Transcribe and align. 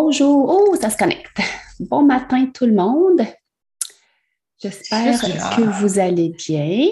Bonjour. 0.00 0.48
Oh, 0.48 0.76
ça 0.80 0.90
se 0.90 0.96
connecte. 0.96 1.40
Bon 1.80 2.02
matin 2.02 2.46
tout 2.54 2.66
le 2.66 2.72
monde. 2.72 3.20
J'espère 4.62 5.20
que 5.20 5.80
vous 5.80 5.98
allez 5.98 6.28
bien. 6.28 6.86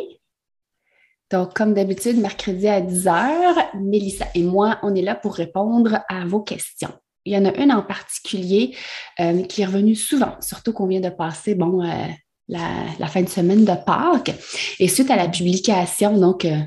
Donc, 1.30 1.54
comme 1.54 1.72
d'habitude, 1.72 2.18
mercredi 2.18 2.66
à 2.66 2.80
10h, 2.80 3.78
Mélissa 3.80 4.26
et 4.34 4.42
moi, 4.42 4.80
on 4.82 4.92
est 4.96 5.02
là 5.02 5.14
pour 5.14 5.36
répondre 5.36 6.00
à 6.08 6.26
vos 6.26 6.40
questions. 6.40 6.90
Il 7.24 7.32
y 7.32 7.38
en 7.38 7.44
a 7.44 7.54
une 7.54 7.70
en 7.70 7.82
particulier 7.82 8.74
euh, 9.20 9.44
qui 9.44 9.62
est 9.62 9.66
revenue 9.66 9.94
souvent, 9.94 10.34
surtout 10.40 10.72
qu'on 10.72 10.88
vient 10.88 11.00
de 11.00 11.10
passer, 11.10 11.54
bon, 11.54 11.84
euh, 11.84 12.06
la, 12.48 13.06
fin 13.06 13.22
de 13.22 13.28
semaine 13.28 13.64
de 13.64 13.74
Pâques. 13.86 14.34
Et 14.80 14.88
suite 14.88 15.12
à 15.12 15.16
la 15.16 15.28
publication, 15.28 16.18
donc, 16.18 16.44
euh, 16.44 16.58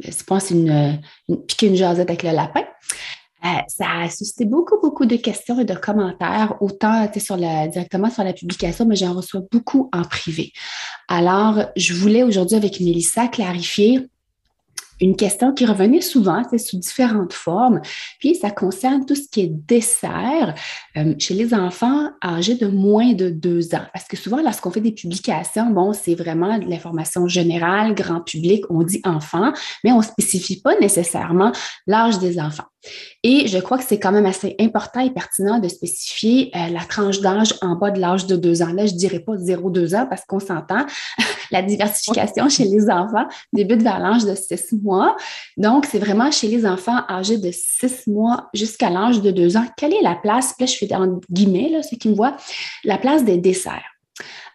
je 0.00 0.24
pense 0.24 0.50
une, 0.50 1.00
une 1.28 1.46
piquer 1.46 1.68
une 1.68 1.76
jasette 1.76 2.10
avec 2.10 2.24
le 2.24 2.32
lapin, 2.32 2.64
euh, 3.44 3.48
ça 3.68 3.86
a 4.02 4.08
suscité 4.08 4.44
beaucoup, 4.44 4.80
beaucoup 4.80 5.04
de 5.04 5.16
questions 5.16 5.60
et 5.60 5.64
de 5.64 5.74
commentaires, 5.74 6.56
autant 6.60 7.06
directement 7.06 8.10
sur 8.10 8.24
la 8.24 8.32
publication, 8.32 8.86
mais 8.86 8.96
j'en 8.96 9.12
reçois 9.12 9.42
beaucoup 9.50 9.90
en 9.92 10.02
privé. 10.02 10.52
Alors, 11.08 11.64
je 11.76 11.92
voulais 11.92 12.22
aujourd'hui 12.22 12.56
avec 12.56 12.80
Mélissa 12.80 13.28
clarifier 13.28 14.08
une 15.00 15.16
question 15.16 15.52
qui 15.52 15.66
revenait 15.66 16.00
souvent, 16.00 16.42
c'est 16.48 16.58
sous 16.58 16.78
différentes 16.78 17.32
formes. 17.32 17.80
Puis 18.18 18.34
ça 18.34 18.50
concerne 18.50 19.04
tout 19.06 19.14
ce 19.14 19.28
qui 19.30 19.42
est 19.42 19.52
dessert 19.68 20.54
euh, 20.96 21.14
chez 21.18 21.34
les 21.34 21.52
enfants 21.54 22.10
âgés 22.22 22.54
de 22.54 22.66
moins 22.66 23.12
de 23.12 23.28
deux 23.28 23.74
ans. 23.74 23.84
Parce 23.92 24.06
que 24.06 24.16
souvent, 24.16 24.42
lorsqu'on 24.42 24.70
fait 24.70 24.80
des 24.80 24.92
publications, 24.92 25.70
bon, 25.70 25.92
c'est 25.92 26.14
vraiment 26.14 26.58
de 26.58 26.66
l'information 26.66 27.26
générale, 27.26 27.94
grand 27.94 28.20
public, 28.20 28.64
on 28.70 28.82
dit 28.82 29.00
enfants, 29.04 29.52
mais 29.82 29.92
on 29.92 29.98
ne 29.98 30.02
spécifie 30.02 30.60
pas 30.60 30.78
nécessairement 30.78 31.52
l'âge 31.86 32.18
des 32.18 32.38
enfants. 32.38 32.64
Et 33.22 33.46
je 33.48 33.58
crois 33.58 33.78
que 33.78 33.84
c'est 33.84 33.98
quand 33.98 34.12
même 34.12 34.26
assez 34.26 34.54
important 34.60 35.00
et 35.00 35.10
pertinent 35.10 35.58
de 35.58 35.68
spécifier 35.68 36.50
euh, 36.54 36.68
la 36.68 36.80
tranche 36.80 37.20
d'âge 37.20 37.54
en 37.62 37.76
bas 37.76 37.90
de 37.90 37.98
l'âge 37.98 38.26
de 38.26 38.36
deux 38.36 38.62
ans. 38.62 38.72
Là, 38.72 38.86
je 38.86 38.92
ne 38.92 38.98
dirais 38.98 39.20
pas 39.20 39.34
0-2 39.36 39.96
ans 39.96 40.06
parce 40.08 40.24
qu'on 40.26 40.40
s'entend. 40.40 40.84
la 41.54 41.62
diversification 41.62 42.48
chez 42.48 42.64
les 42.64 42.90
enfants 42.90 43.26
débute 43.52 43.82
vers 43.82 43.98
l'âge 43.98 44.24
de 44.24 44.34
six 44.34 44.78
mois. 44.82 45.16
Donc, 45.56 45.86
c'est 45.86 45.98
vraiment 45.98 46.30
chez 46.30 46.48
les 46.48 46.66
enfants 46.66 47.00
âgés 47.08 47.38
de 47.38 47.50
six 47.52 48.06
mois 48.06 48.48
jusqu'à 48.52 48.90
l'âge 48.90 49.22
de 49.22 49.30
deux 49.30 49.56
ans. 49.56 49.64
Quelle 49.76 49.94
est 49.94 50.02
la 50.02 50.16
place, 50.16 50.54
là, 50.58 50.66
je 50.66 50.76
fais 50.76 50.92
en 50.94 51.20
guillemets, 51.30 51.70
là, 51.70 51.82
ceux 51.82 51.96
qui 51.96 52.08
me 52.08 52.14
voient, 52.14 52.36
la 52.84 52.98
place 52.98 53.24
des 53.24 53.38
desserts. 53.38 53.90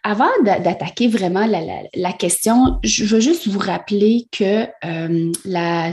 Avant 0.02 0.30
d'attaquer 0.42 1.08
vraiment 1.08 1.46
la, 1.46 2.12
question, 2.12 2.78
je 2.82 3.04
veux 3.04 3.20
juste 3.20 3.48
vous 3.48 3.58
rappeler 3.58 4.26
que 4.32 4.66
euh, 4.84 5.32
la 5.44 5.90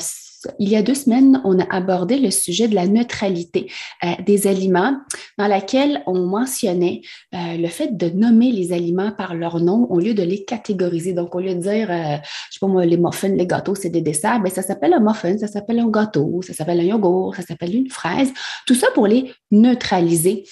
il 0.60 0.70
y 0.70 0.76
a 0.76 0.82
deux 0.82 0.94
semaines, 0.94 1.42
on 1.44 1.60
a 1.60 1.66
abordé 1.70 2.18
le 2.18 2.32
sujet 2.32 2.68
de 2.68 2.76
la 2.76 2.88
neutralité 2.88 3.72
euh, 4.04 4.12
des 4.26 4.48
aliments, 4.48 4.98
dans 5.38 5.48
laquelle 5.48 6.04
on 6.08 6.20
mentionnait 6.26 7.02
euh, 7.34 7.58
le 7.58 7.68
fait 7.68 7.98
de 7.98 8.10
nommer 8.10 8.52
les 8.52 8.74
aliments 8.74 9.12
par 9.12 9.36
leur 9.36 9.60
nom 9.60 9.88
au 9.90 10.00
lieu 10.00 10.14
de 10.14 10.24
les 10.24 10.46
catégoriser. 10.46 11.14
Donc, 11.14 11.36
au 11.36 11.40
lieu 11.40 11.54
de 11.56 11.60
dire, 11.60 11.90
euh, 11.90 12.18
je 12.50 12.54
sais 12.54 12.60
pas 12.60 12.68
moi, 12.68 12.86
les 12.86 12.98
muffins, 12.98 13.30
les 13.30 13.48
gâteaux, 13.48 13.76
c'est 13.76 13.90
des 13.90 14.02
desserts, 14.02 14.40
bien, 14.42 14.54
ça 14.54 14.62
s'appelle 14.62 14.94
un 14.94 15.00
muffin, 15.00 15.38
ça 15.38 15.48
s'appelle 15.48 15.80
un 15.80 15.90
gâteau, 15.90 16.42
ça 16.42 16.54
s'appelle 16.54 16.80
un 16.80 16.84
yogourt, 16.84 17.36
ça 17.36 17.44
s'appelle 17.44 17.76
une 17.76 17.90
fraise. 17.90 18.32
Tout 18.66 18.76
ça 18.76 18.88
pour 18.94 19.08
les 19.08 19.32
neutraliser 19.52 20.46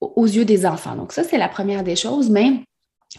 aux 0.00 0.26
yeux 0.26 0.44
des 0.44 0.66
enfants. 0.66 0.96
Donc, 0.96 1.12
ça, 1.12 1.24
c'est 1.24 1.38
la 1.38 1.48
première 1.48 1.82
des 1.82 1.96
choses, 1.96 2.30
mais 2.30 2.62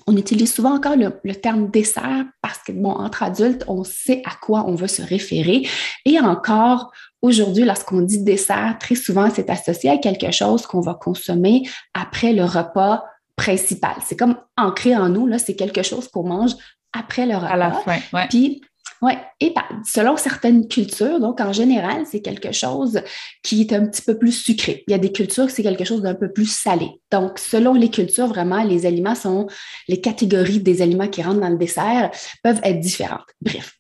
on 0.08 0.16
utilise 0.16 0.54
souvent 0.54 0.76
encore 0.76 0.96
le, 0.96 1.36
terme 1.36 1.70
dessert 1.70 2.26
parce 2.42 2.60
que, 2.60 2.72
bon, 2.72 2.92
entre 2.92 3.24
adultes, 3.24 3.66
on 3.68 3.84
sait 3.84 4.22
à 4.26 4.32
quoi 4.42 4.64
on 4.66 4.76
veut 4.76 4.88
se 4.88 5.02
référer. 5.02 5.68
Et 6.06 6.18
encore, 6.20 6.92
aujourd'hui, 7.22 7.66
lorsqu'on 7.66 8.02
dit 8.02 8.24
dessert, 8.24 8.78
très 8.80 8.96
souvent, 8.96 9.30
c'est 9.30 9.50
associé 9.50 9.90
à 9.90 9.98
quelque 9.98 10.32
chose 10.32 10.66
qu'on 10.66 10.80
va 10.80 10.94
consommer 10.94 11.64
après 11.94 12.32
le 12.32 12.46
repas 12.46 13.04
principal. 13.36 13.96
C'est 14.06 14.18
comme 14.18 14.38
ancré 14.56 14.96
en 14.96 15.10
nous, 15.10 15.28
là, 15.28 15.38
c'est 15.38 15.56
quelque 15.56 15.84
chose 15.84 16.08
qu'on 16.08 16.24
mange 16.24 16.52
après 16.94 17.26
le 17.26 17.36
repas. 17.36 17.48
À 17.48 17.58
la 17.58 17.72
fin, 17.72 17.98
ouais. 18.14 18.28
Puis, 18.30 18.62
oui, 19.02 19.14
et 19.40 19.54
selon 19.86 20.18
certaines 20.18 20.68
cultures, 20.68 21.20
donc 21.20 21.40
en 21.40 21.54
général, 21.54 22.06
c'est 22.06 22.22
quelque 22.22 22.52
chose 22.52 23.02
qui 23.44 23.62
est 23.62 23.74
un 23.74 23.86
petit 23.86 24.02
peu 24.02 24.18
plus 24.18 24.32
sucré. 24.32 24.84
Il 24.88 24.92
y 24.92 24.94
a 24.94 24.98
des 24.98 25.12
cultures, 25.12 25.50
c'est 25.52 25.64
quelque 25.64 25.84
chose 25.84 26.02
d'un 26.02 26.16
peu 26.16 26.32
plus 26.32 26.50
salé. 26.52 26.90
Donc, 27.12 27.38
selon 27.38 27.74
les 27.74 27.90
cultures, 27.90 28.28
vraiment, 28.28 28.64
les 28.64 28.86
aliments 28.86 29.16
sont, 29.16 29.48
les 29.88 30.02
catégories 30.02 30.60
des 30.60 30.82
aliments 30.82 31.08
qui 31.08 31.22
rentrent 31.22 31.42
dans 31.42 31.50
le 31.50 31.58
dessert 31.58 32.12
peuvent 32.44 32.62
être 32.64 32.80
différentes. 32.80 33.28
Bref. 33.42 33.78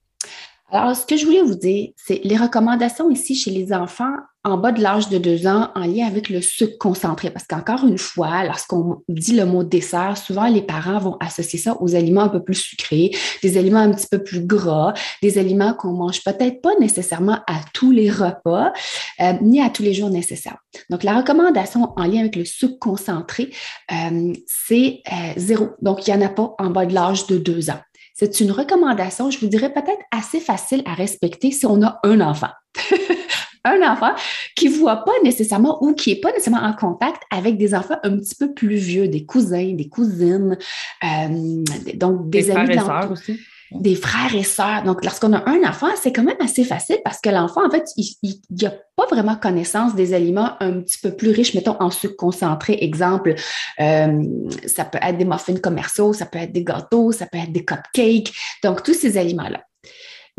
Alors, 0.69 0.95
ce 0.95 1.05
que 1.05 1.15
je 1.15 1.25
voulais 1.25 1.41
vous 1.41 1.55
dire, 1.55 1.89
c'est 1.95 2.19
les 2.25 2.35
recommandations 2.35 3.09
ici 3.09 3.35
chez 3.35 3.51
les 3.51 3.71
enfants 3.71 4.15
en 4.43 4.57
bas 4.57 4.71
de 4.71 4.81
l'âge 4.81 5.09
de 5.09 5.17
deux 5.17 5.47
ans 5.47 5.69
en 5.75 5.81
lien 5.81 6.05
avec 6.05 6.29
le 6.29 6.41
sucre 6.41 6.77
concentré. 6.77 7.29
Parce 7.29 7.45
qu'encore 7.45 7.85
une 7.85 7.97
fois, 7.97 8.43
lorsqu'on 8.45 9.01
dit 9.07 9.33
le 9.33 9.45
mot 9.45 9.63
dessert, 9.63 10.17
souvent 10.17 10.47
les 10.47 10.61
parents 10.61 10.99
vont 10.99 11.17
associer 11.19 11.59
ça 11.59 11.75
aux 11.81 11.95
aliments 11.95 12.23
un 12.23 12.29
peu 12.29 12.43
plus 12.43 12.55
sucrés, 12.55 13.11
des 13.43 13.57
aliments 13.57 13.79
un 13.79 13.91
petit 13.91 14.07
peu 14.09 14.23
plus 14.23 14.45
gras, 14.45 14.93
des 15.21 15.37
aliments 15.37 15.73
qu'on 15.73 15.93
mange 15.93 16.23
peut-être 16.23 16.61
pas 16.61 16.75
nécessairement 16.79 17.39
à 17.47 17.59
tous 17.73 17.91
les 17.91 18.09
repas, 18.09 18.71
euh, 19.21 19.33
ni 19.41 19.61
à 19.61 19.69
tous 19.69 19.83
les 19.83 19.93
jours 19.93 20.09
nécessaires. 20.09 20.57
Donc, 20.89 21.03
la 21.03 21.17
recommandation 21.17 21.93
en 21.97 22.03
lien 22.03 22.21
avec 22.21 22.35
le 22.35 22.45
sucre 22.45 22.77
concentré, 22.79 23.51
euh, 23.91 24.33
c'est 24.45 25.01
euh, 25.11 25.33
zéro. 25.37 25.69
Donc, 25.81 26.07
il 26.07 26.13
n'y 26.13 26.23
en 26.23 26.25
a 26.25 26.29
pas 26.29 26.55
en 26.59 26.69
bas 26.69 26.85
de 26.85 26.93
l'âge 26.93 27.27
de 27.27 27.37
deux 27.37 27.69
ans. 27.69 27.79
C'est 28.19 28.39
une 28.39 28.51
recommandation, 28.51 29.29
je 29.29 29.39
vous 29.39 29.47
dirais 29.47 29.71
peut-être 29.71 30.01
assez 30.09 30.39
facile 30.39 30.81
à 30.87 30.95
respecter 30.95 31.51
si 31.51 31.67
on 31.67 31.83
a 31.83 31.99
un 32.03 32.19
enfant. 32.19 32.49
un 33.63 33.91
enfant 33.91 34.15
qui 34.55 34.69
ne 34.69 34.73
voit 34.73 35.03
pas 35.03 35.11
nécessairement 35.23 35.83
ou 35.83 35.93
qui 35.93 36.15
n'est 36.15 36.19
pas 36.19 36.31
nécessairement 36.31 36.67
en 36.67 36.73
contact 36.73 37.21
avec 37.29 37.57
des 37.57 37.75
enfants 37.75 37.97
un 38.01 38.17
petit 38.17 38.33
peu 38.33 38.55
plus 38.55 38.77
vieux, 38.77 39.07
des 39.07 39.23
cousins, 39.23 39.75
des 39.75 39.87
cousines, 39.87 40.57
euh, 41.03 41.63
donc 41.93 42.31
des, 42.31 42.49
amis 42.49 42.75
de 42.75 43.11
aussi 43.11 43.39
des 43.71 43.95
frères 43.95 44.33
et 44.35 44.43
sœurs. 44.43 44.83
Donc, 44.83 45.03
lorsqu'on 45.03 45.33
a 45.33 45.47
un 45.49 45.61
enfant, 45.67 45.89
c'est 46.01 46.13
quand 46.13 46.23
même 46.23 46.37
assez 46.39 46.63
facile 46.63 46.97
parce 47.03 47.19
que 47.19 47.29
l'enfant, 47.29 47.65
en 47.65 47.69
fait, 47.69 47.85
il 47.97 48.39
n'a 48.61 48.71
pas 48.95 49.05
vraiment 49.09 49.35
connaissance 49.35 49.95
des 49.95 50.13
aliments 50.13 50.51
un 50.59 50.81
petit 50.81 50.97
peu 50.97 51.11
plus 51.11 51.31
riches, 51.31 51.53
mettons, 51.53 51.77
en 51.79 51.91
sucre 51.91 52.15
concentré. 52.15 52.77
Exemple, 52.81 53.35
euh, 53.79 54.23
ça 54.65 54.85
peut 54.85 54.99
être 55.01 55.17
des 55.17 55.25
muffins 55.25 55.57
commerciaux, 55.57 56.13
ça 56.13 56.25
peut 56.25 56.39
être 56.39 56.51
des 56.51 56.63
gâteaux, 56.63 57.11
ça 57.11 57.25
peut 57.25 57.37
être 57.37 57.51
des 57.51 57.65
cupcakes. 57.65 58.33
Donc, 58.63 58.83
tous 58.83 58.93
ces 58.93 59.17
aliments-là. 59.17 59.66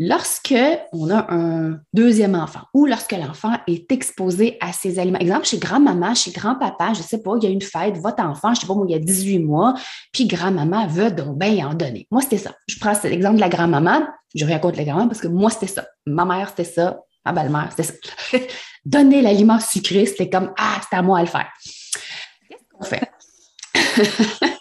Lorsque 0.01 0.55
on 0.93 1.09
a 1.09 1.25
un 1.29 1.81
deuxième 1.91 2.33
enfant 2.33 2.61
ou 2.73 2.85
lorsque 2.85 3.11
l'enfant 3.11 3.57
est 3.67 3.91
exposé 3.91 4.57
à 4.61 4.71
ces 4.71 4.97
aliments, 4.97 5.19
exemple 5.19 5.45
chez 5.45 5.57
grand-maman, 5.57 6.15
chez 6.15 6.31
grand-papa, 6.31 6.93
je 6.93 6.99
ne 6.99 7.03
sais 7.03 7.21
pas, 7.21 7.33
il 7.35 7.43
y 7.43 7.47
a 7.47 7.49
une 7.49 7.61
fête, 7.61 7.97
votre 7.97 8.23
enfant, 8.23 8.53
je 8.53 8.59
ne 8.59 8.61
sais 8.61 8.67
pas, 8.67 8.75
moi, 8.75 8.85
il 8.87 8.93
y 8.93 8.95
a 8.95 8.99
18 8.99 9.39
mois, 9.39 9.73
puis 10.13 10.25
grand-maman 10.25 10.87
veut 10.87 11.11
donc 11.11 11.37
bien 11.37 11.67
en 11.67 11.73
donner. 11.73 12.07
Moi, 12.11 12.21
c'était 12.21 12.37
ça. 12.37 12.55
Je 12.67 12.79
prends 12.79 12.95
cet 12.95 13.11
exemple 13.11 13.35
de 13.35 13.41
la 13.41 13.49
grand-maman, 13.49 14.07
je 14.33 14.45
rien 14.45 14.59
contre 14.59 14.77
la 14.77 14.85
grand-maman 14.85 15.09
parce 15.09 15.19
que 15.19 15.27
moi, 15.27 15.49
c'était 15.49 15.67
ça. 15.67 15.85
Ma 16.05 16.23
mère, 16.23 16.47
c'était 16.47 16.63
ça. 16.63 17.01
Ma 17.25 17.33
belle-mère, 17.33 17.69
c'était 17.75 17.83
ça. 17.83 18.37
Donner 18.85 19.21
l'aliment 19.21 19.59
sucré, 19.59 20.05
c'était 20.05 20.29
comme, 20.29 20.53
ah, 20.57 20.79
c'est 20.89 20.95
à 20.95 21.01
moi 21.01 21.19
à 21.19 21.21
le 21.21 21.27
faire. 21.27 21.49
Qu'est-ce 22.47 22.63
qu'on 22.71 22.83
fait? 22.85 23.11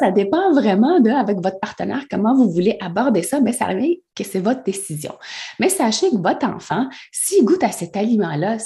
Ça 0.00 0.10
dépend 0.10 0.52
vraiment 0.52 1.00
de, 1.00 1.10
avec 1.10 1.38
votre 1.38 1.58
partenaire, 1.60 2.04
comment 2.10 2.34
vous 2.34 2.50
voulez 2.50 2.76
aborder 2.80 3.22
ça, 3.22 3.40
mais 3.40 3.52
ça 3.52 3.74
veut 3.74 3.96
que 4.14 4.24
c'est 4.24 4.40
votre 4.40 4.62
décision. 4.62 5.14
Mais 5.58 5.68
sachez 5.68 6.10
que 6.10 6.16
votre 6.16 6.46
enfant, 6.46 6.88
s'il 7.12 7.44
goûte 7.44 7.62
à 7.62 7.70
cet 7.70 7.96
aliment-là, 7.96 8.58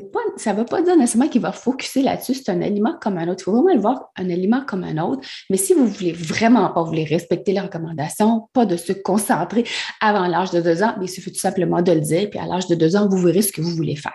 pas, 0.00 0.20
ça 0.36 0.52
ne 0.52 0.58
veut 0.58 0.64
pas 0.64 0.82
dire 0.82 0.96
nécessairement 0.96 1.28
qu'il 1.28 1.40
va 1.40 1.52
focuser 1.52 2.02
là-dessus. 2.02 2.34
C'est 2.34 2.50
un 2.50 2.60
aliment 2.62 2.96
comme 3.00 3.18
un 3.18 3.28
autre. 3.28 3.42
Il 3.42 3.44
faut 3.44 3.52
vraiment 3.52 3.74
le 3.74 3.80
voir 3.80 4.10
un 4.16 4.28
aliment 4.30 4.62
comme 4.66 4.84
un 4.84 4.98
autre. 4.98 5.26
Mais 5.50 5.56
si 5.56 5.74
vous 5.74 5.86
voulez 5.86 6.12
vraiment 6.12 6.70
pas, 6.70 6.82
vous 6.82 6.88
voulez 6.88 7.04
respecter 7.04 7.52
les 7.52 7.60
recommandations, 7.60 8.48
pas 8.52 8.66
de 8.66 8.76
se 8.76 8.92
concentrer 8.92 9.64
avant 10.00 10.26
l'âge 10.26 10.50
de 10.50 10.60
deux 10.60 10.82
ans, 10.82 10.94
mais 10.98 11.06
il 11.06 11.08
suffit 11.08 11.32
tout 11.32 11.40
simplement 11.40 11.82
de 11.82 11.92
le 11.92 12.00
dire. 12.00 12.28
Puis 12.30 12.38
à 12.38 12.46
l'âge 12.46 12.66
de 12.66 12.74
deux 12.74 12.96
ans, 12.96 13.08
vous 13.08 13.18
verrez 13.18 13.42
ce 13.42 13.52
que 13.52 13.60
vous 13.60 13.70
voulez 13.70 13.96
faire. 13.96 14.12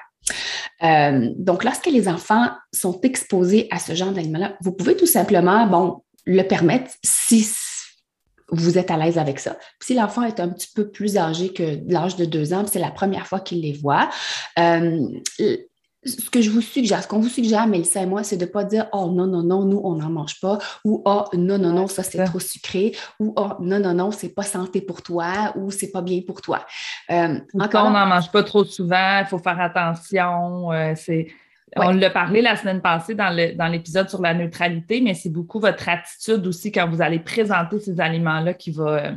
Euh, 0.84 1.30
donc, 1.38 1.64
lorsque 1.64 1.88
les 1.88 2.08
enfants 2.08 2.48
sont 2.74 3.00
exposés 3.02 3.68
à 3.72 3.80
ce 3.80 3.94
genre 3.96 4.12
d'aliment-là, 4.12 4.56
vous 4.62 4.72
pouvez 4.72 4.96
tout 4.96 5.06
simplement, 5.06 5.68
bon, 5.68 6.02
le 6.30 6.44
permettre 6.44 6.92
si 7.04 7.48
vous 8.52 8.78
êtes 8.78 8.92
à 8.92 8.98
l'aise 8.98 9.18
avec 9.18 9.40
ça. 9.40 9.58
si 9.80 9.94
l'enfant 9.94 10.24
est 10.24 10.40
un 10.40 10.50
petit 10.50 10.70
peu 10.74 10.90
plus 10.90 11.18
âgé 11.18 11.54
que 11.54 11.80
l'âge 11.88 12.16
de 12.16 12.26
deux 12.26 12.54
ans, 12.54 12.66
c'est 12.68 12.80
la 12.80 12.92
première 12.92 13.28
fois 13.28 13.40
qu'il 13.40 13.62
les 13.62 13.74
voit, 13.74 14.10
euh, 14.58 15.08
ce 16.06 16.30
que 16.30 16.42
je 16.42 16.50
vous 16.50 16.62
suggère, 16.62 17.04
ce 17.04 17.08
qu'on 17.08 17.20
vous 17.20 17.30
suggère, 17.30 17.68
Mélissa 17.68 18.02
et 18.02 18.06
moi, 18.06 18.24
c'est 18.24 18.38
de 18.38 18.46
ne 18.46 18.50
pas 18.50 18.64
dire 18.64 18.88
Oh 18.94 19.12
non, 19.12 19.28
non, 19.28 19.44
non, 19.44 19.66
nous, 19.66 19.82
on 19.84 19.96
n'en 19.96 20.10
mange 20.10 20.40
pas, 20.40 20.58
ou 20.86 21.02
Oh 21.06 21.26
non, 21.34 21.58
non, 21.58 21.74
non, 21.74 21.88
ça, 21.88 22.04
c'est 22.04 22.24
trop 22.24 22.40
sucré, 22.40 22.96
ou 23.20 23.34
Oh 23.36 23.54
non, 23.60 23.80
non, 23.80 23.94
non, 23.94 24.12
c'est 24.12 24.34
pas 24.34 24.44
santé 24.44 24.82
pour 24.82 25.02
toi, 25.02 25.54
ou 25.56 25.72
c'est 25.72 25.92
pas 25.92 26.02
bien 26.02 26.22
pour 26.26 26.42
toi. 26.42 26.66
Euh, 27.12 27.40
encore... 27.60 27.88
On 27.88 27.92
n'en 27.92 28.06
mange 28.06 28.32
pas 28.32 28.44
trop 28.44 28.64
souvent, 28.64 29.20
il 29.20 29.28
faut 29.28 29.40
faire 29.40 29.60
attention. 29.60 30.72
Euh, 30.72 30.94
c'est... 30.96 31.28
On 31.76 31.92
l'a 31.92 32.10
parlé 32.10 32.42
la 32.42 32.56
semaine 32.56 32.82
passée 32.82 33.16
dans, 33.16 33.72
l'épisode 33.72 34.10
sur 34.10 34.22
la 34.22 34.34
neutralité, 34.34 35.02
mais 35.02 35.14
c'est 35.14 35.30
beaucoup 35.30 35.60
votre 35.60 35.88
attitude 35.88 36.46
aussi 36.48 36.72
quand 36.72 36.90
vous 36.90 37.02
allez 37.02 37.20
présenter 37.20 37.80
ces 37.80 38.00
aliments-là 38.00 38.54
qui 38.54 38.72
va, 38.72 39.06
euh, 39.06 39.12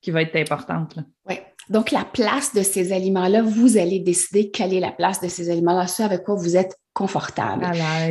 qui 0.00 0.10
va 0.10 0.22
être 0.22 0.36
importante. 0.36 0.96
Oui. 1.28 1.36
Donc, 1.70 1.92
la 1.92 2.04
place 2.04 2.54
de 2.54 2.62
ces 2.62 2.92
aliments-là, 2.92 3.40
vous 3.40 3.78
allez 3.78 3.98
décider 3.98 4.50
quelle 4.50 4.74
est 4.74 4.80
la 4.80 4.92
place 4.92 5.20
de 5.20 5.28
ces 5.28 5.48
aliments-là, 5.48 5.86
ce 5.86 6.02
avec 6.02 6.22
quoi 6.22 6.34
vous 6.34 6.56
êtes 6.56 6.78
confortable. 6.92 7.66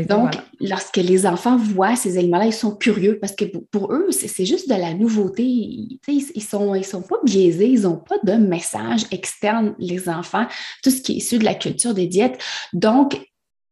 Donc, 0.10 0.31
lorsque 0.60 0.98
les 0.98 1.25
enfants 1.25 1.56
voient 1.56 1.96
ces 1.96 2.18
aliments-là, 2.18 2.48
ils 2.48 2.54
sont 2.54 2.75
curieux 2.75 3.19
parce 3.19 3.34
que 3.34 3.46
pour, 3.46 3.94
eux, 3.94 4.07
c'est 4.12 4.46
juste 4.46 4.69
de 4.69 4.75
la 4.75 4.94
nouveauté. 4.94 5.44
Ils, 5.44 6.00
ils 6.07 6.44
sont, 6.44 6.75
ils 6.75 6.84
sont 6.84 7.04
pas 7.04 7.16
biaisés, 7.24 7.69
ils 7.69 7.84
n'ont 7.84 7.98
pas 7.98 8.18
de 8.24 8.34
message 8.34 9.04
externe, 9.12 9.75
les 9.78 10.10
enfants, 10.10 10.48
tout 10.84 10.89
ce 10.89 11.01
qui 11.01 11.13
est 11.13 11.16
issu 11.18 11.38
de 11.38 11.46
la 11.46 11.56
culture 11.56 11.94
des 11.94 12.07
diètes. 12.07 12.42
Donc, 12.74 13.22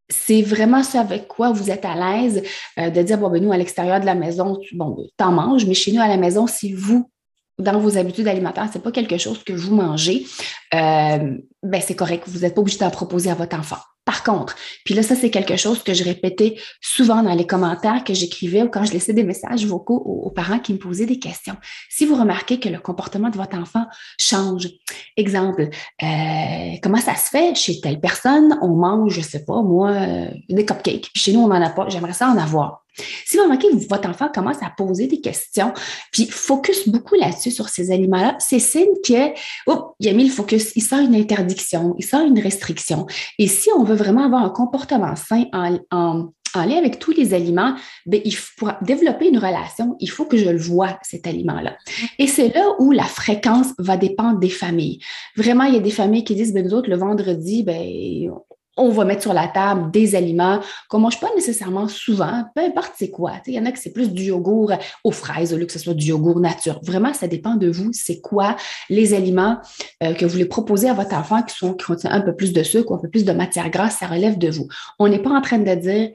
c'est 0.08 0.42
vraiment 0.42 0.82
ça 0.82 1.00
avec 1.00 1.28
quoi 1.28 1.52
vous 1.52 1.70
êtes 1.70 1.84
à 1.84 1.94
l'aise 1.94 2.42
euh, 2.78 2.90
de 2.90 3.02
dire, 3.02 3.18
bon, 3.18 3.30
ben, 3.30 3.42
nous, 3.42 3.52
à 3.52 3.56
l'extérieur 3.56 4.00
de 4.00 4.06
la 4.06 4.14
maison, 4.14 4.58
bon, 4.72 4.96
t'en 5.16 5.32
manges, 5.32 5.66
mais 5.66 5.74
chez 5.74 5.92
nous, 5.92 6.00
à 6.00 6.08
la 6.08 6.16
maison, 6.16 6.46
si 6.46 6.72
vous, 6.72 7.10
dans 7.58 7.78
vos 7.78 7.96
habitudes 7.96 8.28
alimentaires, 8.28 8.68
ce 8.70 8.78
n'est 8.78 8.84
pas 8.84 8.92
quelque 8.92 9.18
chose 9.18 9.42
que 9.44 9.52
vous 9.52 9.74
mangez, 9.74 10.26
euh, 10.74 11.36
ben, 11.62 11.80
c'est 11.80 11.96
correct. 11.96 12.24
Vous 12.26 12.40
n'êtes 12.40 12.54
pas 12.54 12.60
obligé 12.60 12.78
d'en 12.78 12.90
proposer 12.90 13.30
à 13.30 13.34
votre 13.34 13.58
enfant. 13.58 13.78
Par 14.12 14.24
contre, 14.24 14.56
puis 14.84 14.92
là, 14.92 15.02
ça, 15.02 15.16
c'est 15.16 15.30
quelque 15.30 15.56
chose 15.56 15.82
que 15.82 15.94
je 15.94 16.04
répétais 16.04 16.56
souvent 16.82 17.22
dans 17.22 17.32
les 17.32 17.46
commentaires 17.46 18.04
que 18.04 18.12
j'écrivais 18.12 18.62
ou 18.62 18.68
quand 18.68 18.84
je 18.84 18.92
laissais 18.92 19.14
des 19.14 19.24
messages 19.24 19.64
vocaux 19.64 19.96
aux, 19.96 20.30
parents 20.30 20.58
qui 20.58 20.74
me 20.74 20.78
posaient 20.78 21.06
des 21.06 21.18
questions. 21.18 21.56
Si 21.88 22.04
vous 22.04 22.14
remarquez 22.14 22.60
que 22.60 22.68
le 22.68 22.78
comportement 22.78 23.30
de 23.30 23.38
votre 23.38 23.56
enfant 23.56 23.86
change, 24.20 24.68
exemple, 25.16 25.70
euh, 26.02 26.76
comment 26.82 26.98
ça 26.98 27.14
se 27.14 27.30
fait 27.30 27.54
chez 27.54 27.80
telle 27.80 28.00
personne, 28.00 28.58
on 28.60 28.74
mange, 28.74 29.14
je 29.14 29.22
sais 29.22 29.46
pas, 29.46 29.62
moi, 29.62 29.92
euh, 29.92 30.28
des 30.50 30.66
cupcakes, 30.66 31.10
chez 31.16 31.32
nous, 31.32 31.40
on 31.40 31.48
n'en 31.48 31.62
a 31.62 31.70
pas, 31.70 31.88
j'aimerais 31.88 32.12
ça 32.12 32.28
en 32.28 32.36
avoir. 32.36 32.81
Si 32.94 33.36
vous 33.36 33.44
remarquez 33.44 33.68
que 33.68 33.88
votre 33.88 34.08
enfant 34.08 34.28
commence 34.32 34.62
à 34.62 34.70
poser 34.76 35.06
des 35.06 35.20
questions, 35.20 35.72
puis 36.12 36.26
focus 36.26 36.88
beaucoup 36.88 37.14
là-dessus 37.14 37.50
sur 37.50 37.68
ces 37.68 37.90
aliments-là, 37.90 38.36
c'est 38.38 38.58
signe 38.58 38.94
que, 39.04 39.32
oh, 39.66 39.94
il 39.98 40.08
a 40.08 40.12
mis 40.12 40.24
le 40.24 40.30
focus, 40.30 40.72
il 40.76 40.82
sent 40.82 41.04
une 41.04 41.14
interdiction, 41.14 41.94
il 41.98 42.04
sent 42.04 42.26
une 42.26 42.38
restriction. 42.38 43.06
Et 43.38 43.46
si 43.46 43.70
on 43.76 43.84
veut 43.84 43.94
vraiment 43.94 44.24
avoir 44.24 44.42
un 44.44 44.50
comportement 44.50 45.16
sain 45.16 45.44
en, 45.52 46.28
lien 46.54 46.76
avec 46.76 46.98
tous 46.98 47.12
les 47.12 47.32
aliments, 47.32 47.74
bien, 48.04 48.20
il 48.26 48.36
pour 48.58 48.72
développer 48.82 49.28
une 49.28 49.38
relation, 49.38 49.96
il 50.00 50.10
faut 50.10 50.26
que 50.26 50.36
je 50.36 50.50
le 50.50 50.58
vois, 50.58 50.98
cet 51.02 51.26
aliment-là. 51.26 51.78
Et 52.18 52.26
c'est 52.26 52.54
là 52.54 52.74
où 52.78 52.92
la 52.92 53.04
fréquence 53.04 53.68
va 53.78 53.96
dépendre 53.96 54.38
des 54.38 54.50
familles. 54.50 54.98
Vraiment, 55.34 55.64
il 55.64 55.74
y 55.74 55.78
a 55.78 55.80
des 55.80 55.90
familles 55.90 56.24
qui 56.24 56.34
disent, 56.34 56.52
ben, 56.52 56.62
nous 56.62 56.74
autres, 56.74 56.90
le 56.90 56.96
vendredi, 56.96 57.62
ben, 57.62 58.30
on 58.76 58.88
va 58.90 59.04
mettre 59.04 59.22
sur 59.22 59.34
la 59.34 59.48
table 59.48 59.90
des 59.90 60.14
aliments 60.14 60.60
qu'on 60.88 60.98
ne 60.98 61.02
mange 61.02 61.20
pas 61.20 61.28
nécessairement 61.34 61.88
souvent, 61.88 62.44
peu 62.54 62.62
importe 62.62 62.92
c'est 62.96 63.10
quoi. 63.10 63.32
Il 63.46 63.54
y 63.54 63.58
en 63.58 63.66
a 63.66 63.72
qui 63.72 63.80
c'est 63.80 63.92
plus 63.92 64.12
du 64.12 64.24
yogourt 64.24 64.72
aux 65.04 65.10
fraises 65.10 65.52
au 65.52 65.56
lieu 65.56 65.66
que 65.66 65.72
ce 65.72 65.78
soit 65.78 65.94
du 65.94 66.06
yogourt 66.06 66.40
nature. 66.40 66.80
Vraiment, 66.82 67.12
ça 67.12 67.28
dépend 67.28 67.54
de 67.54 67.70
vous. 67.70 67.90
C'est 67.92 68.20
quoi 68.20 68.56
les 68.88 69.14
aliments 69.14 69.58
euh, 70.02 70.14
que 70.14 70.24
vous 70.24 70.30
voulez 70.30 70.46
proposer 70.46 70.88
à 70.88 70.94
votre 70.94 71.14
enfant 71.14 71.42
qui, 71.42 71.54
sont, 71.54 71.74
qui 71.74 71.84
contiennent 71.84 72.12
un 72.12 72.20
peu 72.20 72.34
plus 72.34 72.52
de 72.52 72.62
sucre 72.62 72.90
ou 72.90 72.94
un 72.94 72.98
peu 72.98 73.08
plus 73.08 73.24
de 73.24 73.32
matière 73.32 73.70
grasse, 73.70 73.98
ça 73.98 74.06
relève 74.06 74.38
de 74.38 74.48
vous. 74.48 74.68
On 74.98 75.08
n'est 75.08 75.22
pas 75.22 75.30
en 75.30 75.40
train 75.40 75.58
de 75.58 75.74
dire 75.74 76.10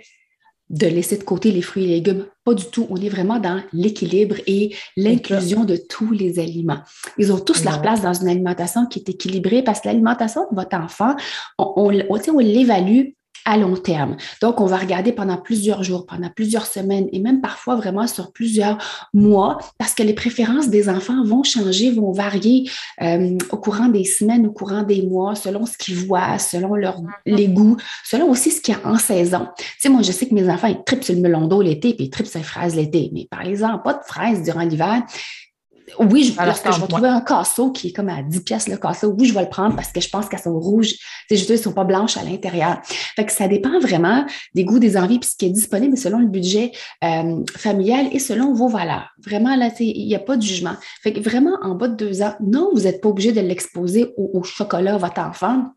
de 0.69 0.87
laisser 0.87 1.17
de 1.17 1.23
côté 1.23 1.51
les 1.51 1.61
fruits 1.61 1.85
et 1.85 1.87
légumes. 1.87 2.25
Pas 2.43 2.53
du 2.53 2.65
tout. 2.65 2.87
On 2.89 2.97
est 2.97 3.09
vraiment 3.09 3.39
dans 3.39 3.61
l'équilibre 3.73 4.35
et 4.47 4.75
l'inclusion 4.95 5.63
de 5.63 5.77
tous 5.77 6.11
les 6.11 6.39
aliments. 6.39 6.79
Ils 7.17 7.31
ont 7.31 7.39
tous 7.39 7.63
leur 7.63 7.81
place 7.81 8.01
dans 8.01 8.13
une 8.13 8.27
alimentation 8.27 8.85
qui 8.85 8.99
est 8.99 9.09
équilibrée 9.09 9.63
parce 9.63 9.81
que 9.81 9.87
l'alimentation 9.87 10.41
de 10.51 10.55
votre 10.55 10.75
enfant, 10.77 11.15
on, 11.57 11.91
on, 12.09 12.19
on 12.33 12.39
l'évalue 12.39 13.09
à 13.47 13.55
long 13.55 13.77
terme. 13.77 14.17
Donc, 14.41 14.59
on 14.59 14.65
va 14.65 14.75
regarder 14.75 15.13
pendant 15.13 15.38
plusieurs 15.38 15.81
jours, 15.81 16.05
pendant 16.05 16.29
plusieurs 16.29 16.65
semaines 16.65 17.07
et 17.13 17.19
même 17.19 17.39
parfois 17.39 17.77
vraiment 17.77 18.05
sur 18.05 18.33
plusieurs 18.33 18.77
mois 19.13 19.57
parce 19.77 19.94
que 19.94 20.03
les 20.03 20.13
préférences 20.13 20.67
des 20.67 20.89
enfants 20.89 21.23
vont 21.23 21.44
changer, 21.44 21.91
vont 21.91 22.11
varier 22.11 22.69
euh, 23.01 23.38
au 23.49 23.57
courant 23.57 23.88
des 23.88 24.03
semaines, 24.03 24.45
au 24.45 24.51
courant 24.51 24.83
des 24.83 25.01
mois, 25.01 25.33
selon 25.35 25.65
ce 25.65 25.77
qu'ils 25.77 25.95
voient, 25.95 26.38
selon 26.39 26.75
leur, 26.75 27.01
mm-hmm. 27.01 27.35
les 27.35 27.47
goûts, 27.47 27.77
selon 28.03 28.29
aussi 28.29 28.51
ce 28.51 28.59
qu'il 28.59 28.73
y 28.73 28.77
a 28.77 28.85
en 28.85 28.97
saison. 28.97 29.47
Tu 29.57 29.65
sais, 29.79 29.89
moi, 29.89 30.01
je 30.01 30.11
sais 30.11 30.27
que 30.27 30.35
mes 30.35 30.50
enfants, 30.50 30.67
ils 30.67 30.83
tripent 30.83 31.05
sur 31.05 31.15
le 31.15 31.21
melon 31.21 31.47
d'eau 31.47 31.61
l'été 31.61 31.93
puis 31.93 32.05
ils 32.05 32.09
tripent 32.09 32.27
sur 32.27 32.39
les 32.39 32.45
fraises 32.45 32.75
l'été. 32.75 33.09
Mais 33.13 33.27
par 33.31 33.45
exemple, 33.45 33.81
pas 33.85 33.93
de 33.93 34.03
fraises 34.03 34.43
durant 34.43 34.63
l'hiver 34.63 35.03
oui, 36.00 36.24
je, 36.24 36.45
lorsque 36.45 36.72
je 36.72 36.81
vais 36.81 36.88
trouver 36.88 37.07
un 37.07 37.22
casseau 37.22 37.72
qui 37.72 37.88
est 37.88 37.92
comme 37.92 38.10
à 38.10 38.22
10 38.22 38.42
pièces 38.42 38.68
le 38.68 38.78
casseau, 38.78 39.16
oui, 39.18 39.25
je 39.25 39.34
vais 39.34 39.42
le 39.42 39.50
prendre 39.50 39.75
parce 39.75 39.92
que 39.92 40.01
je 40.01 40.10
pense 40.10 40.28
qu'elles 40.28 40.42
sont 40.42 40.60
rouges. 40.60 40.94
C'est 41.30 41.38
juste, 41.38 41.50
elles 41.50 41.60
sont 41.60 41.74
pas 41.74 41.86
blanches 41.86 42.18
à 42.18 42.24
l'intérieur. 42.24 42.80
Fait 42.84 43.25
que 43.25 43.31
ça 43.31 43.48
dépend 43.48 43.80
vraiment 43.80 44.25
des 44.54 44.66
goûts, 44.66 44.80
des 44.80 44.98
envies, 44.98 45.19
puis 45.19 45.30
ce 45.30 45.38
qui 45.38 45.45
est 45.45 45.51
disponible 45.51 45.98
selon 45.98 46.19
le 46.19 46.28
budget 46.28 46.72
euh, 47.04 47.44
familial 47.56 48.07
et 48.12 48.19
selon 48.19 48.54
vos 48.54 48.68
valeurs. 48.68 49.10
Vraiment, 49.25 49.56
là, 49.56 49.69
il 49.79 50.08
n'y 50.08 50.15
a 50.15 50.20
pas 50.20 50.38
de 50.38 50.41
jugement. 50.41 50.75
Fait 51.01 51.13
que 51.13 51.20
vraiment, 51.20 51.58
en 51.62 51.75
bas 51.75 51.88
de 51.88 51.96
deux 51.96 52.22
ans, 52.22 52.34
non, 52.41 52.70
vous 52.74 52.82
n'êtes 52.82 53.01
pas 53.01 53.10
obligé 53.10 53.32
de 53.32 53.41
l'exposer 53.41 54.13
au, 54.17 54.44
chocolat 54.44 54.96
à 54.96 54.98
votre 54.98 55.20
enfant 55.20 55.72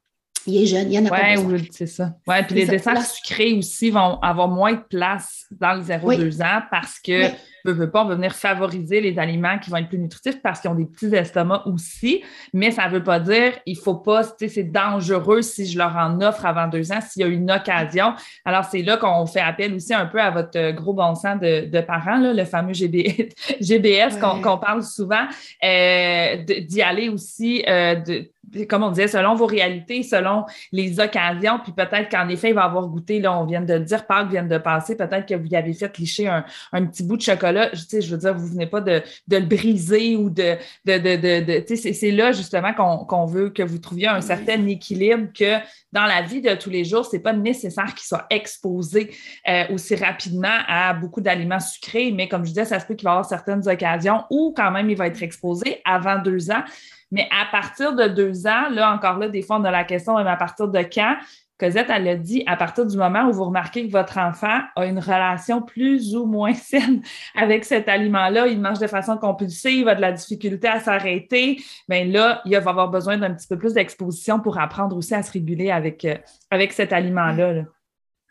il 0.47 0.63
est 0.63 0.67
jeune, 0.67 0.93
il 0.93 0.95
y 0.95 0.99
en 0.99 1.07
a 1.07 1.11
pas 1.11 1.35
besoin. 1.35 1.53
Oui, 1.53 1.69
c'est 1.73 1.87
ça. 1.87 2.15
Oui, 2.27 2.37
puis 2.47 2.57
les 2.57 2.67
desserts 2.67 3.03
sucrés 3.03 3.53
aussi 3.53 3.91
vont 3.91 4.19
avoir 4.21 4.49
moins 4.49 4.73
de 4.73 4.83
place 4.89 5.47
dans 5.51 5.75
le 5.75 5.83
0-2 5.83 6.43
ans 6.43 6.63
parce 6.71 6.99
que 6.99 7.31
ne 7.65 7.73
veut 7.73 7.91
pas, 7.91 8.05
on 8.05 8.09
va 8.09 8.15
venir 8.15 8.35
favoriser 8.35 9.01
les 9.01 9.19
aliments 9.19 9.59
qui 9.59 9.71
vont 9.71 9.77
être 9.77 9.89
plus 9.89 9.99
nutritifs 9.99 10.41
parce 10.43 10.61
qu'ils 10.61 10.71
ont 10.71 10.75
des 10.75 10.87
petits 10.87 11.15
estomacs 11.15 11.67
aussi, 11.67 12.23
mais 12.53 12.71
ça 12.71 12.89
ne 12.89 12.93
veut 12.93 13.03
pas 13.03 13.21
dire 13.21 13.53
il 13.67 13.77
ne 13.77 13.83
faut 13.83 13.95
pas, 13.95 14.23
c'est 14.23 14.71
dangereux 14.71 15.43
si 15.43 15.67
je 15.67 15.79
leur 15.79 15.97
en 15.97 16.21
offre 16.21 16.47
avant 16.47 16.69
deux 16.69 16.93
ans, 16.93 17.01
s'il 17.01 17.23
y 17.23 17.25
a 17.25 17.29
une 17.29 17.51
occasion. 17.51 18.15
Alors, 18.45 18.65
c'est 18.65 18.83
là 18.83 18.97
qu'on 18.97 19.27
fait 19.27 19.41
appel 19.41 19.75
aussi 19.75 19.95
un 19.95 20.07
peu 20.07 20.21
à 20.21 20.31
votre 20.31 20.71
gros 20.73 20.95
bon 20.95 21.15
sens 21.15 21.39
de, 21.41 21.81
parents, 21.81 22.19
le 22.19 22.45
fameux 22.45 22.73
GBS 22.73 24.19
qu'on 24.21 24.59
parle 24.59 24.83
souvent, 24.83 25.27
euh, 25.65 26.37
d'y 26.45 26.83
aller 26.83 27.09
aussi, 27.09 27.65
euh, 27.67 27.97
de, 27.97 28.31
comme 28.69 28.83
on 28.83 28.91
disait, 28.91 29.09
selon 29.09 29.35
vos 29.35 29.47
réalités, 29.47 30.03
selon 30.03 30.45
les 30.73 31.01
occasions, 31.01 31.59
puis 31.63 31.73
peut-être 31.73 32.11
qu'en 32.11 32.29
effet, 32.29 32.51
il 32.51 32.55
va 32.55 32.65
avoir 32.65 32.87
goûté, 32.89 33.21
là, 33.21 33.39
on 33.39 33.45
vient 33.45 33.61
de 33.61 33.79
dire, 33.79 34.07
Pâques 34.07 34.31
vient 34.31 34.45
de 34.45 34.59
passer, 34.59 34.97
peut-être 34.97 35.27
que 35.27 35.35
vous 35.35 35.47
y 35.47 35.57
avez 35.57 35.73
fait 35.73 35.97
licher 35.99 36.29
un, 36.29 36.45
un 36.73 36.87
petit 36.87 37.03
bout 37.03 37.17
de 37.17 37.23
chocolat 37.23 37.71
je, 37.73 38.01
je 38.01 38.11
veux 38.11 38.19
dire, 38.19 38.35
vous 38.35 38.47
venez 38.47 38.67
pas 38.67 38.81
de, 38.81 39.03
le 39.29 39.41
briser 39.41 40.17
ou 40.17 40.31
de. 40.31 40.57
de, 40.85 40.99
de, 40.99 41.75
c'est 41.75 42.11
là 42.11 42.33
justement 42.33 42.73
qu'on 42.75 43.27
veut 43.27 43.51
que 43.51 43.63
vous 43.63 43.79
trouviez 43.79 44.09
un 44.09 44.21
certain 44.21 44.67
équilibre 44.67 45.29
que 45.33 45.57
dans 45.93 46.05
la 46.05 46.23
vie 46.23 46.41
de 46.41 46.55
tous 46.55 46.71
les 46.71 46.85
jours, 46.85 47.05
c'est 47.05 47.19
pas 47.21 47.33
nécessaire 47.33 47.95
qu'il 47.95 48.07
soit 48.07 48.27
exposé 48.31 49.11
euh, 49.49 49.65
aussi 49.73 49.97
rapidement 49.97 50.59
à 50.69 50.95
beaucoup 50.95 51.21
d'aliments 51.21 51.61
sucrés, 51.61 52.13
mais 52.13 52.29
comme 52.29 52.45
je 52.45 52.51
disais, 52.51 52.65
ça 52.65 52.79
se 52.79 52.87
peut 52.87 52.95
qu'il 52.95 53.05
va 53.05 53.11
y 53.11 53.15
avoir 53.15 53.29
certaines 53.29 53.67
occasions 53.69 54.25
où 54.31 54.53
quand 54.57 54.71
même 54.71 54.89
il 54.91 54.97
va 54.97 55.07
être 55.07 55.23
exposé 55.23 55.81
avant 55.85 56.19
deux 56.19 56.51
ans. 56.51 56.63
Mais 57.11 57.29
à 57.31 57.47
partir 57.51 57.95
de 57.95 58.07
deux 58.07 58.47
ans, 58.47 58.69
là 58.71 58.93
encore 58.93 59.19
là, 59.19 59.29
des 59.29 59.43
fois, 59.43 59.59
on 59.59 59.65
a 59.65 59.71
la 59.71 59.85
question, 59.85 60.17
mais 60.17 60.31
à 60.31 60.37
partir 60.37 60.69
de 60.69 60.81
quand? 60.81 61.17
Cosette, 61.61 61.89
elle 61.91 62.09
a 62.09 62.17
dit, 62.17 62.43
à 62.47 62.57
partir 62.57 62.87
du 62.87 62.97
moment 62.97 63.29
où 63.29 63.33
vous 63.33 63.45
remarquez 63.45 63.87
que 63.87 63.93
votre 63.93 64.17
enfant 64.17 64.61
a 64.77 64.87
une 64.87 64.99
relation 64.99 65.61
plus 65.61 66.17
ou 66.17 66.25
moins 66.25 66.55
saine 66.55 67.03
avec 67.35 67.67
cet 67.67 67.87
aliment-là, 67.87 68.47
il 68.47 68.61
mange 68.61 68.79
de 68.79 68.87
façon 68.87 69.19
compulsive, 69.19 69.87
a 69.87 69.95
de 69.95 70.01
la 70.01 70.13
difficulté 70.13 70.69
à 70.69 70.81
s'arrêter, 70.81 71.61
bien 71.87 72.07
là, 72.07 72.41
il 72.47 72.59
va 72.59 72.71
avoir 72.71 72.89
besoin 72.89 73.19
d'un 73.19 73.35
petit 73.35 73.47
peu 73.47 73.59
plus 73.59 73.75
d'exposition 73.75 74.41
pour 74.41 74.59
apprendre 74.59 74.97
aussi 74.97 75.15
à 75.15 75.23
se 75.23 75.33
réguler 75.33 75.71
avec, 75.71 76.05
euh, 76.07 76.17
avec 76.51 76.73
cet 76.73 76.95
aliment-là. 76.95 77.65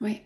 Oui. 0.01 0.21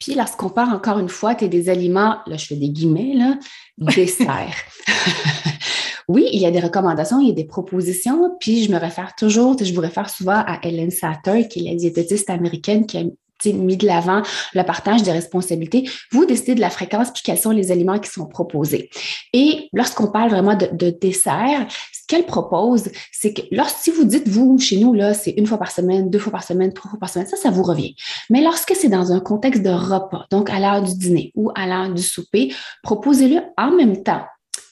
Puis 0.00 0.14
lorsqu'on 0.14 0.48
parle 0.48 0.74
encore 0.74 0.98
une 0.98 1.10
fois, 1.10 1.36
tu 1.36 1.44
es 1.44 1.48
des 1.48 1.68
aliments, 1.68 2.18
là 2.26 2.36
je 2.36 2.46
fais 2.46 2.56
des 2.56 2.70
guillemets, 2.70 3.14
là, 3.14 3.38
dessert. 3.94 4.56
oui, 6.08 6.26
il 6.32 6.40
y 6.40 6.46
a 6.46 6.50
des 6.50 6.60
recommandations, 6.60 7.20
il 7.20 7.28
y 7.28 7.30
a 7.30 7.34
des 7.34 7.44
propositions, 7.44 8.36
puis 8.40 8.64
je 8.64 8.72
me 8.72 8.78
réfère 8.78 9.14
toujours, 9.16 9.56
je 9.62 9.74
vous 9.74 9.80
réfère 9.80 10.08
souvent 10.08 10.42
à 10.46 10.58
Ellen 10.62 10.90
Satter, 10.90 11.48
qui 11.48 11.60
est 11.60 11.70
la 11.70 11.76
diététiste 11.76 12.30
américaine 12.30 12.86
qui 12.86 12.98
a 12.98 13.52
mis 13.52 13.76
de 13.76 13.86
l'avant 13.86 14.22
le 14.54 14.62
partage 14.62 15.02
des 15.02 15.12
responsabilités, 15.12 15.88
vous 16.10 16.24
décidez 16.24 16.54
de 16.54 16.60
la 16.60 16.70
fréquence 16.70 17.10
puis 17.12 17.22
quels 17.24 17.38
sont 17.38 17.50
les 17.50 17.70
aliments 17.70 17.98
qui 17.98 18.10
sont 18.10 18.26
proposés. 18.26 18.90
Et 19.32 19.68
lorsqu'on 19.72 20.08
parle 20.08 20.30
vraiment 20.30 20.56
de, 20.56 20.68
de 20.72 20.90
dessert, 20.90 21.66
ce 21.92 22.00
qu'elle 22.08 22.26
propose, 22.26 22.90
c'est 23.12 23.34
que 23.34 23.42
lorsque 23.52 23.78
si 23.78 23.90
vous 23.90 24.04
dites, 24.04 24.28
vous, 24.28 24.58
chez 24.58 24.78
nous, 24.78 24.94
là, 24.94 25.14
c'est 25.14 25.32
une 25.32 25.46
fois 25.46 25.58
par 25.58 25.70
semaine, 25.70 26.10
deux 26.10 26.18
fois 26.18 26.32
par 26.32 26.42
semaine, 26.42 26.72
trois 26.72 26.90
fois 26.90 26.98
par 26.98 27.10
semaine, 27.10 27.28
ça, 27.28 27.36
ça 27.36 27.50
vous 27.50 27.62
revient. 27.62 27.94
Mais 28.30 28.40
lorsque 28.40 28.74
c'est 28.74 28.88
dans 28.88 29.12
un 29.12 29.20
contexte 29.20 29.62
de 29.62 29.70
repas, 29.70 30.26
donc 30.30 30.50
à 30.50 30.58
l'heure 30.58 30.82
du 30.82 30.94
dîner 30.96 31.32
ou 31.34 31.50
à 31.54 31.66
l'heure 31.66 31.92
du 31.92 32.02
souper, 32.02 32.52
proposez-le 32.82 33.40
en 33.56 33.70
même 33.70 34.02
temps 34.02 34.22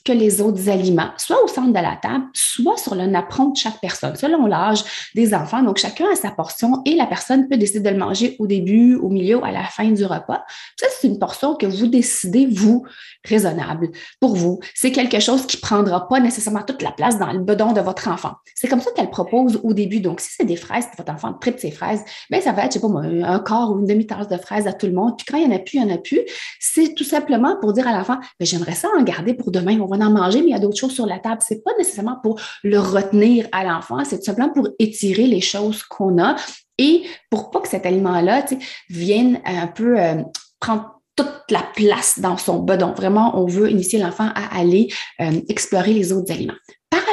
que 0.07 0.13
les 0.13 0.41
autres 0.41 0.69
aliments, 0.69 1.11
soit 1.17 1.43
au 1.43 1.49
centre 1.49 1.73
de 1.73 1.83
la 1.83 1.97
table, 2.01 2.25
soit 2.33 2.77
sur 2.77 2.95
le 2.95 3.07
napperon 3.07 3.51
de 3.51 3.57
chaque 3.57 3.81
personne, 3.81 4.15
selon 4.15 4.47
l'âge 4.47 4.85
des 5.15 5.35
enfants. 5.35 5.63
Donc, 5.63 5.79
chacun 5.79 6.07
a 6.13 6.15
sa 6.15 6.31
portion 6.31 6.83
et 6.85 6.95
la 6.95 7.07
personne 7.07 7.49
peut 7.49 7.57
décider 7.57 7.81
de 7.81 7.91
le 7.91 7.99
manger 7.99 8.37
au 8.39 8.47
début, 8.47 8.95
au 8.95 9.09
milieu, 9.09 9.45
à 9.45 9.51
la 9.51 9.65
fin 9.65 9.91
du 9.91 10.05
repas. 10.05 10.45
Ça, 10.79 10.87
c'est 10.99 11.09
une 11.09 11.19
portion 11.19 11.57
que 11.57 11.67
vous 11.67 11.89
décidez, 11.89 12.47
vous, 12.47 12.87
raisonnable 13.25 13.91
pour 14.21 14.37
vous. 14.37 14.61
C'est 14.75 14.93
quelque 14.93 15.19
chose 15.19 15.45
qui 15.47 15.57
ne 15.57 15.63
prendra 15.63 16.09
pas 16.09 16.21
nécessairement 16.21 16.63
toute 16.63 16.83
la 16.83 16.93
place 16.93 17.19
dans 17.19 17.33
le 17.33 17.41
bedon 17.41 17.73
de 17.73 17.81
votre 17.81 18.09
enfant. 18.09 18.35
C'est 18.55 18.69
comme 18.69 18.81
ça 18.81 18.91
qu'elle 18.95 19.11
propose 19.11 19.61
au 19.65 19.75
début. 19.75 20.01
Donc, 20.01 20.21
si 20.21 20.31
c'est 20.37 20.45
des 20.47 20.57
fraises, 20.57 20.87
votre 20.97 21.13
enfant 21.13 21.33
tripe 21.33 21.59
ses 21.59 21.73
fraises, 21.73 22.05
bien, 22.31 22.41
ça 22.41 22.53
va 22.53 22.65
être, 22.65 22.75
je 22.75 22.79
sais 22.79 22.87
pas 22.87 23.01
un 23.01 23.41
quart 23.41 23.73
ou 23.73 23.81
une 23.81 23.87
demi-tasse 23.87 24.29
de 24.29 24.37
fraises 24.37 24.69
à 24.69 24.73
tout 24.73 24.87
le 24.87 24.93
monde. 24.93 25.17
Puis 25.17 25.27
quand 25.29 25.39
il 25.39 25.49
n'y 25.49 25.53
en 25.53 25.57
a 25.57 25.59
plus, 25.59 25.79
il 25.79 25.85
n'y 25.85 25.93
en 25.93 25.95
a 25.95 25.99
plus. 25.99 26.21
C'est 26.61 26.95
tout 26.95 27.05
simplement 27.05 27.57
pour 27.61 27.73
dire 27.73 27.89
à 27.89 27.93
l'enfant, 27.93 28.19
ben, 28.39 28.47
j'aimerais 28.47 28.75
ça 28.75 28.89
en 28.97 29.03
garder 29.03 29.35
pour 29.35 29.51
demain. 29.51 29.79
Manger, 30.05 30.41
mais 30.41 30.49
il 30.49 30.53
y 30.53 30.55
a 30.55 30.59
d'autres 30.59 30.79
choses 30.79 30.95
sur 30.95 31.07
la 31.07 31.19
table. 31.19 31.41
C'est 31.47 31.63
pas 31.63 31.73
nécessairement 31.79 32.19
pour 32.23 32.41
le 32.63 32.79
retenir 32.79 33.47
à 33.53 33.65
l'enfant, 33.65 34.05
c'est 34.05 34.19
tout 34.19 34.25
simplement 34.25 34.53
pour 34.53 34.69
étirer 34.79 35.27
les 35.27 35.41
choses 35.41 35.83
qu'on 35.83 36.23
a 36.23 36.37
et 36.79 37.05
pour 37.31 37.51
pas 37.51 37.61
que 37.61 37.69
cet 37.69 37.87
aliment-là 37.87 38.45
vienne 38.91 39.41
un 39.45 39.67
peu 39.67 39.99
euh, 39.99 40.23
prendre 40.61 41.01
toute 41.17 41.51
la 41.51 41.65
place 41.75 42.19
dans 42.19 42.37
son 42.37 42.59
bedon. 42.59 42.93
Vraiment, 42.93 43.41
on 43.41 43.47
veut 43.47 43.71
initier 43.71 43.99
l'enfant 43.99 44.29
à 44.35 44.59
aller 44.59 44.89
euh, 45.21 45.41
explorer 45.49 45.95
les 45.95 46.13
autres 46.13 46.31
aliments 46.31 46.55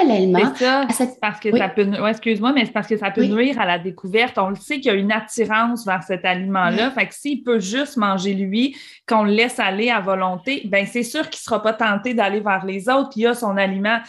parallèlement 0.05 0.55
ça, 0.55 0.87
parce 1.21 1.39
que 1.39 1.57
ça 1.57 1.69
peut 1.69 1.87
excuse-moi 2.07 2.53
mais 2.53 2.65
c'est 2.65 2.71
parce 2.71 2.87
que 2.87 2.97
ça 2.97 3.11
peut 3.11 3.25
nuire 3.25 3.59
à 3.59 3.65
la 3.65 3.79
découverte. 3.79 4.37
On 4.37 4.49
le 4.49 4.55
sait 4.55 4.75
qu'il 4.75 4.85
y 4.85 4.89
a 4.89 4.93
une 4.93 5.11
attirance 5.11 5.85
vers 5.85 6.03
cet 6.03 6.25
aliment 6.25 6.69
là 6.69 6.91
fait 6.91 7.07
que 7.07 7.15
s'il 7.15 7.43
peut 7.43 7.59
juste 7.59 7.97
manger 7.97 8.33
lui 8.33 8.75
qu'on 9.07 9.23
le 9.23 9.31
laisse 9.31 9.59
aller 9.59 9.89
à 9.89 9.99
volonté 9.99 10.63
ben 10.65 10.85
c'est 10.85 11.03
sûr 11.03 11.29
qu'il 11.29 11.41
sera 11.41 11.61
pas 11.61 11.73
tenté 11.73 12.13
d'aller 12.13 12.39
vers 12.39 12.65
les 12.65 12.89
autres. 12.89 13.11
Il 13.15 13.27
a 13.27 13.33
son 13.33 13.57
aliment 13.57 13.99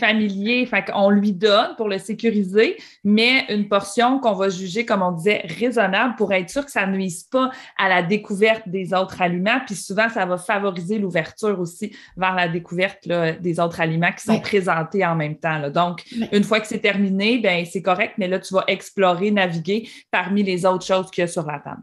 familier. 0.00 0.66
Fait 0.66 0.84
qu'on 0.84 1.10
lui 1.10 1.32
donne 1.32 1.76
pour 1.76 1.88
le 1.88 1.98
sécuriser 1.98 2.76
mais 3.04 3.44
une 3.48 3.68
portion 3.68 4.18
qu'on 4.18 4.34
va 4.34 4.48
juger 4.48 4.84
comme 4.84 5.02
on 5.02 5.12
disait 5.12 5.42
raisonnable 5.58 6.16
pour 6.16 6.32
être 6.32 6.50
sûr 6.50 6.64
que 6.64 6.70
ça 6.70 6.86
ne 6.86 6.96
nuise 6.96 7.24
pas 7.24 7.50
à 7.78 7.88
la 7.88 8.02
découverte 8.02 8.68
des 8.68 8.94
autres 8.94 9.22
aliments. 9.22 9.60
Puis 9.64 9.74
souvent 9.74 10.08
ça 10.08 10.26
va 10.26 10.38
favoriser 10.38 10.98
l'ouverture 10.98 11.58
aussi 11.60 11.94
vers 12.16 12.34
la 12.34 12.48
découverte 12.48 13.06
des 13.06 13.60
autres 13.60 13.80
aliments 13.80 14.12
qui 14.12 14.24
sont 14.24 14.40
présentés 14.40 15.04
en 15.04 15.14
même 15.14 15.25
temps. 15.34 15.68
Donc, 15.70 16.04
une 16.32 16.44
fois 16.44 16.60
que 16.60 16.66
c'est 16.66 16.78
terminé, 16.78 17.38
ben 17.38 17.66
c'est 17.70 17.82
correct, 17.82 18.14
mais 18.18 18.28
là, 18.28 18.38
tu 18.38 18.54
vas 18.54 18.64
explorer, 18.68 19.30
naviguer 19.30 19.88
parmi 20.10 20.42
les 20.42 20.64
autres 20.64 20.84
choses 20.84 21.10
qu'il 21.10 21.22
y 21.22 21.24
a 21.24 21.28
sur 21.28 21.44
la 21.44 21.58
table. 21.58 21.82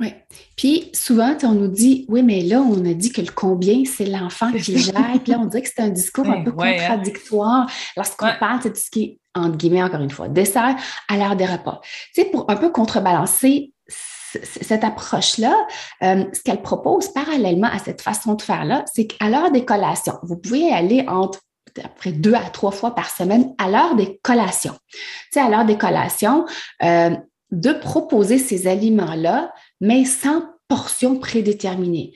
Oui. 0.00 0.12
Puis 0.56 0.90
souvent, 0.92 1.36
on 1.44 1.52
nous 1.52 1.68
dit, 1.68 2.04
oui, 2.08 2.22
mais 2.22 2.40
là, 2.40 2.60
on 2.60 2.84
a 2.84 2.94
dit 2.94 3.12
que 3.12 3.20
le 3.20 3.30
combien, 3.32 3.84
c'est 3.84 4.06
l'enfant 4.06 4.50
qui 4.52 4.78
gère. 4.78 5.20
Puis 5.22 5.32
là, 5.32 5.38
on 5.40 5.46
dirait 5.46 5.62
que 5.62 5.68
c'est 5.68 5.82
un 5.82 5.90
discours 5.90 6.26
un 6.26 6.42
peu 6.42 6.52
hein. 6.58 6.72
contradictoire 6.72 7.70
lorsqu'on 7.96 8.30
parle 8.40 8.62
de 8.64 8.70
tout 8.70 8.76
ce 8.76 8.90
qui 8.90 9.02
est, 9.04 9.20
entre 9.34 9.56
guillemets, 9.56 9.82
encore 9.82 10.00
une 10.00 10.10
fois, 10.10 10.28
dessert 10.28 10.74
à 11.08 11.16
l'heure 11.16 11.36
des 11.36 11.46
repas. 11.46 11.80
Tu 12.12 12.22
sais, 12.22 12.24
pour 12.28 12.50
un 12.50 12.56
peu 12.56 12.70
contrebalancer 12.70 13.72
cette 13.88 14.82
approche-là, 14.82 15.54
euh, 16.02 16.24
ce 16.32 16.42
qu'elle 16.42 16.62
propose 16.62 17.08
parallèlement 17.12 17.68
à 17.68 17.78
cette 17.78 18.02
façon 18.02 18.34
de 18.34 18.42
faire-là, 18.42 18.84
c'est 18.92 19.06
qu'à 19.06 19.28
l'heure 19.28 19.52
des 19.52 19.64
collations, 19.64 20.18
vous 20.22 20.36
pouvez 20.36 20.72
aller 20.72 21.04
entre 21.06 21.40
après 21.82 22.12
deux 22.12 22.34
à 22.34 22.50
trois 22.50 22.70
fois 22.70 22.94
par 22.94 23.10
semaine 23.10 23.54
à 23.58 23.68
l'heure 23.68 23.96
des 23.96 24.18
collations. 24.22 24.76
Tu 24.90 24.98
sais, 25.32 25.40
à 25.40 25.48
l'heure 25.48 25.64
des 25.64 25.78
collations, 25.78 26.44
euh, 26.82 27.10
de 27.50 27.72
proposer 27.72 28.38
ces 28.38 28.66
aliments-là, 28.66 29.52
mais 29.80 30.04
sans 30.04 30.42
portion 30.68 31.18
prédéterminée. 31.18 32.12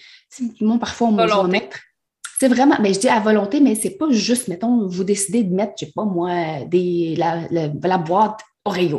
Moi, 0.61 0.79
parfois, 0.79 1.09
on 1.09 1.17
va 1.17 1.43
mettre 1.45 1.79
c'est 2.41 2.49
vraiment, 2.49 2.77
mais 2.81 2.95
je 2.95 3.01
dis 3.01 3.09
à 3.09 3.19
volonté, 3.19 3.59
mais 3.59 3.75
c'est 3.75 3.99
pas 3.99 4.07
juste, 4.11 4.47
mettons, 4.47 4.87
vous 4.87 5.03
décidez 5.03 5.43
de 5.43 5.53
mettre, 5.53 5.73
je 5.81 5.87
sais 5.87 5.93
pas 5.93 6.05
moi, 6.05 6.63
des, 6.67 7.17
la, 7.17 7.41
la 7.51 7.99
boîte 7.99 8.39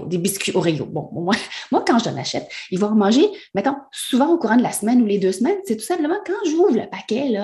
Des 0.07 0.17
biscuits 0.17 0.51
Oreo. 0.55 0.85
Bon, 0.85 1.09
moi, 1.11 1.35
moi 1.71 1.83
quand 1.85 1.99
je 1.99 2.09
achète, 2.09 2.49
ils 2.71 2.79
vont 2.79 2.91
manger, 2.91 3.27
mettons, 3.53 3.75
souvent 3.91 4.33
au 4.33 4.37
courant 4.37 4.57
de 4.57 4.63
la 4.63 4.71
semaine 4.71 5.01
ou 5.01 5.05
les 5.05 5.17
deux 5.17 5.31
semaines. 5.31 5.57
C'est 5.65 5.77
tout 5.77 5.83
simplement 5.83 6.17
quand 6.25 6.49
j'ouvre 6.49 6.75
le 6.75 6.89
paquet, 6.89 7.37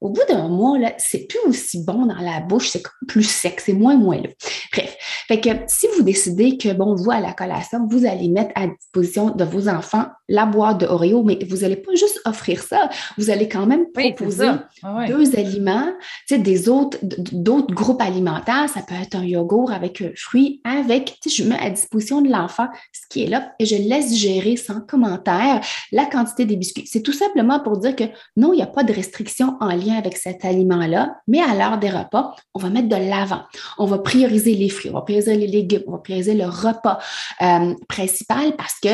au 0.00 0.10
bout 0.10 0.22
d'un 0.28 0.48
mois, 0.48 0.78
là, 0.78 0.92
c'est 0.98 1.26
plus 1.26 1.40
aussi 1.48 1.84
bon 1.84 2.06
dans 2.06 2.16
la 2.16 2.40
bouche, 2.40 2.68
c'est 2.68 2.82
plus 3.06 3.24
sec, 3.24 3.60
c'est 3.60 3.72
moins 3.72 3.96
là. 3.96 4.28
Bref. 4.72 4.96
Fait 5.28 5.40
que 5.40 5.50
si 5.66 5.86
vous 5.96 6.02
décidez 6.02 6.56
que, 6.56 6.72
bon, 6.72 6.94
vous, 6.94 7.10
à 7.10 7.20
la 7.20 7.32
collation, 7.32 7.86
vous 7.88 8.06
allez 8.06 8.28
mettre 8.28 8.52
à 8.54 8.66
disposition 8.66 9.30
de 9.30 9.44
vos 9.44 9.68
enfants 9.68 10.06
la 10.28 10.46
boîte 10.46 10.80
de 10.80 10.86
Oreo, 10.86 11.22
mais 11.22 11.38
vous 11.48 11.58
n'allez 11.58 11.76
pas 11.76 11.94
juste 11.94 12.20
offrir 12.24 12.62
ça, 12.62 12.90
vous 13.16 13.30
allez 13.30 13.48
quand 13.48 13.66
même 13.66 13.86
proposer 13.92 14.50
ah 14.82 15.06
deux 15.06 15.36
aliments, 15.36 15.92
tu 16.26 16.34
sais, 16.34 16.38
des 16.38 16.68
autres, 16.68 16.98
d'autres 17.02 17.74
groupes 17.74 18.02
alimentaires. 18.02 18.68
Ça 18.68 18.82
peut 18.82 18.94
être 18.94 19.16
un 19.16 19.24
yogourt 19.24 19.72
avec 19.72 20.00
un 20.02 20.10
fruit, 20.16 20.60
avec, 20.64 21.18
tu 21.22 21.30
sais, 21.30 21.42
je 21.42 21.48
mets 21.48 21.58
à 21.58 21.70
disposition 21.70 22.20
de 22.20 22.30
l'enfant 22.30 22.68
ce 22.92 23.02
qui 23.08 23.24
est 23.24 23.26
là 23.26 23.52
et 23.58 23.66
je 23.66 23.76
laisse 23.76 24.14
gérer 24.14 24.56
sans 24.56 24.80
commentaire 24.80 25.60
la 25.92 26.04
quantité 26.06 26.44
des 26.44 26.56
biscuits. 26.56 26.86
C'est 26.86 27.02
tout 27.02 27.12
simplement 27.12 27.60
pour 27.60 27.78
dire 27.78 27.96
que 27.96 28.04
non, 28.36 28.52
il 28.52 28.56
n'y 28.56 28.62
a 28.62 28.66
pas 28.66 28.84
de 28.84 28.92
restriction 28.92 29.56
en 29.60 29.68
lien 29.68 29.96
avec 29.96 30.16
cet 30.16 30.44
aliment-là, 30.44 31.16
mais 31.26 31.40
à 31.40 31.54
l'heure 31.54 31.78
des 31.78 31.90
repas, 31.90 32.36
on 32.54 32.58
va 32.58 32.70
mettre 32.70 32.88
de 32.88 32.96
l'avant. 32.96 33.42
On 33.78 33.86
va 33.86 33.98
prioriser 33.98 34.54
les 34.54 34.68
fruits, 34.68 34.90
on 34.90 34.94
va 34.94 35.02
prioriser 35.02 35.36
les 35.36 35.46
légumes, 35.46 35.82
on 35.86 35.92
va 35.92 35.98
prioriser 35.98 36.34
le 36.34 36.46
repas 36.46 36.98
euh, 37.42 37.74
principal 37.88 38.56
parce 38.56 38.78
que 38.80 38.88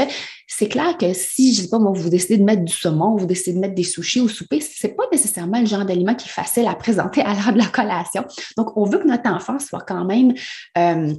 c'est 0.57 0.69
clair 0.69 0.97
que 0.97 1.13
si, 1.13 1.53
je 1.53 1.63
sais 1.63 1.69
pas, 1.69 1.79
vous 1.79 2.09
décidez 2.09 2.39
de 2.39 2.45
mettre 2.45 2.63
du 2.63 2.73
saumon, 2.73 3.17
vous 3.17 3.27
décidez 3.27 3.55
de 3.55 3.59
mettre 3.59 3.75
des 3.75 3.83
sushis 3.83 4.21
au 4.21 4.29
souper, 4.29 4.61
ce 4.61 4.87
n'est 4.87 4.93
pas 4.93 5.03
nécessairement 5.11 5.59
le 5.59 5.67
genre 5.67 5.85
d'aliment 5.85 6.15
qui 6.15 6.29
est 6.29 6.33
facile 6.33 6.69
à 6.69 6.77
présenter 6.77 7.23
à 7.23 7.35
l'heure 7.35 7.53
de 7.53 7.59
la 7.59 7.67
collation. 7.67 8.25
Donc, 8.57 8.77
on 8.77 8.85
veut 8.85 8.99
que 8.99 9.09
notre 9.09 9.29
enfant 9.29 9.59
soit 9.59 9.81
quand 9.81 10.05
même 10.05 10.33
euh, 10.79 11.13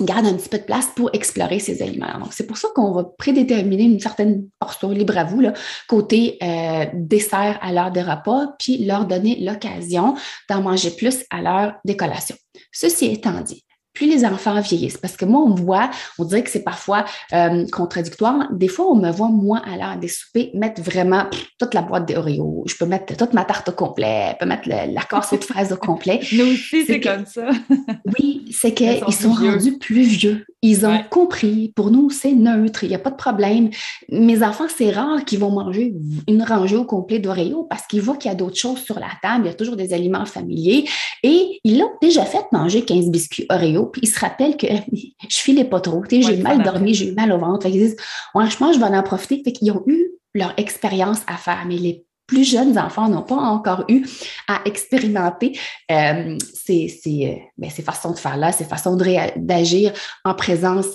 garde 0.00 0.26
un 0.26 0.34
petit 0.34 0.48
peu 0.48 0.58
de 0.58 0.64
place 0.64 0.88
pour 0.96 1.08
explorer 1.12 1.60
ces 1.60 1.82
aliments. 1.82 2.18
Donc, 2.18 2.32
c'est 2.32 2.48
pour 2.48 2.56
ça 2.56 2.66
qu'on 2.74 2.90
va 2.90 3.04
prédéterminer 3.04 3.84
une 3.84 4.00
certaine 4.00 4.48
portion 4.58 4.90
libre 4.90 5.16
à 5.16 5.22
vous, 5.22 5.40
là, 5.40 5.52
côté 5.86 6.36
euh, 6.42 6.86
dessert 6.92 7.60
à 7.62 7.72
l'heure 7.72 7.92
des 7.92 8.02
repas, 8.02 8.54
puis 8.58 8.84
leur 8.84 9.06
donner 9.06 9.38
l'occasion 9.40 10.16
d'en 10.48 10.62
manger 10.62 10.90
plus 10.90 11.24
à 11.30 11.42
l'heure 11.42 11.74
des 11.84 11.96
collations. 11.96 12.36
Ceci 12.72 13.06
étant 13.06 13.40
dit, 13.40 13.64
plus 13.92 14.08
les 14.08 14.24
enfants 14.24 14.60
vieillissent. 14.60 14.96
Parce 14.96 15.16
que 15.16 15.24
moi, 15.24 15.42
on 15.42 15.50
me 15.50 15.60
voit, 15.60 15.90
on 16.18 16.24
dirait 16.24 16.42
que 16.42 16.50
c'est 16.50 16.62
parfois 16.62 17.04
euh, 17.32 17.66
contradictoire. 17.72 18.48
Des 18.52 18.68
fois, 18.68 18.86
on 18.86 18.96
me 18.96 19.10
voit, 19.10 19.28
moi, 19.28 19.62
à 19.64 19.76
l'heure 19.76 19.96
des 19.98 20.08
soupers, 20.08 20.50
mettre 20.54 20.82
vraiment 20.82 21.26
toute 21.58 21.74
la 21.74 21.82
boîte 21.82 22.08
d'Oreo. 22.08 22.64
Je 22.66 22.74
peux 22.76 22.86
mettre 22.86 23.16
toute 23.16 23.32
ma 23.32 23.44
tarte 23.44 23.68
au 23.68 23.72
complet, 23.72 24.32
je 24.32 24.38
peux 24.38 24.46
mettre 24.46 24.68
la 24.68 25.02
cassée 25.02 25.38
de 25.38 25.44
fraises 25.44 25.72
au 25.72 25.76
complet. 25.76 26.20
Nous 26.32 26.46
aussi, 26.46 26.84
c'est 26.86 27.00
comme 27.00 27.26
ça. 27.26 27.50
oui, 28.18 28.44
c'est 28.52 28.74
qu'ils 28.74 29.00
sont, 29.00 29.10
sont 29.10 29.32
rendus 29.32 29.78
plus 29.78 30.02
vieux. 30.02 30.44
Ils 30.62 30.84
ont 30.84 31.02
compris. 31.08 31.72
Pour 31.74 31.90
nous, 31.90 32.10
c'est 32.10 32.32
neutre. 32.32 32.84
Il 32.84 32.90
n'y 32.90 32.94
a 32.94 32.98
pas 32.98 33.10
de 33.10 33.16
problème. 33.16 33.70
Mes 34.10 34.42
enfants, 34.42 34.66
c'est 34.68 34.90
rare 34.90 35.24
qu'ils 35.24 35.38
vont 35.38 35.50
manger 35.50 35.94
une 36.28 36.42
rangée 36.42 36.76
au 36.76 36.84
complet 36.84 37.18
d'Oreo 37.18 37.64
parce 37.64 37.86
qu'ils 37.86 38.02
voient 38.02 38.16
qu'il 38.16 38.30
y 38.30 38.32
a 38.32 38.36
d'autres 38.36 38.58
choses 38.58 38.80
sur 38.80 38.98
la 38.98 39.08
table. 39.22 39.44
Il 39.44 39.48
y 39.48 39.50
a 39.50 39.54
toujours 39.54 39.76
des 39.76 39.94
aliments 39.94 40.26
familiers. 40.26 40.84
Et 41.22 41.60
ils 41.64 41.78
l'ont 41.78 41.92
déjà 42.02 42.24
fait 42.24 42.44
manger 42.52 42.84
15 42.84 43.08
biscuits 43.10 43.46
Oreo. 43.48 43.79
Puis 43.86 44.02
ils 44.04 44.08
se 44.08 44.18
rappellent 44.20 44.56
que 44.56 44.66
je 45.28 45.36
filais 45.36 45.64
pas 45.64 45.80
trop. 45.80 46.02
j'ai 46.10 46.36
mal 46.36 46.62
dormi, 46.62 46.94
j'ai 46.94 47.08
eu 47.08 47.12
mal 47.12 47.32
au 47.32 47.38
ventre. 47.38 47.66
ils 47.66 47.72
disent, 47.72 47.96
franchement, 48.30 48.72
je 48.72 48.78
vais 48.78 48.84
en 48.84 49.02
profiter. 49.02 49.42
Fait 49.44 49.52
qu'ils 49.52 49.72
ont 49.72 49.82
eu 49.86 50.10
leur 50.34 50.54
expérience 50.56 51.20
à 51.26 51.36
faire. 51.36 51.64
Mais 51.66 51.76
les 51.76 52.04
plus 52.30 52.44
jeunes 52.44 52.78
enfants 52.78 53.08
n'ont 53.08 53.22
pas 53.22 53.34
encore 53.34 53.84
eu 53.88 54.06
à 54.46 54.60
expérimenter 54.64 55.58
euh, 55.90 56.38
ces, 56.54 56.86
ces, 56.88 57.42
ben, 57.58 57.68
ces, 57.68 57.82
façons 57.82 58.12
de 58.12 58.18
faire 58.18 58.36
là, 58.36 58.52
ces 58.52 58.64
façons 58.64 58.96
d'agir 59.36 59.92
en 60.24 60.34
présence 60.34 60.86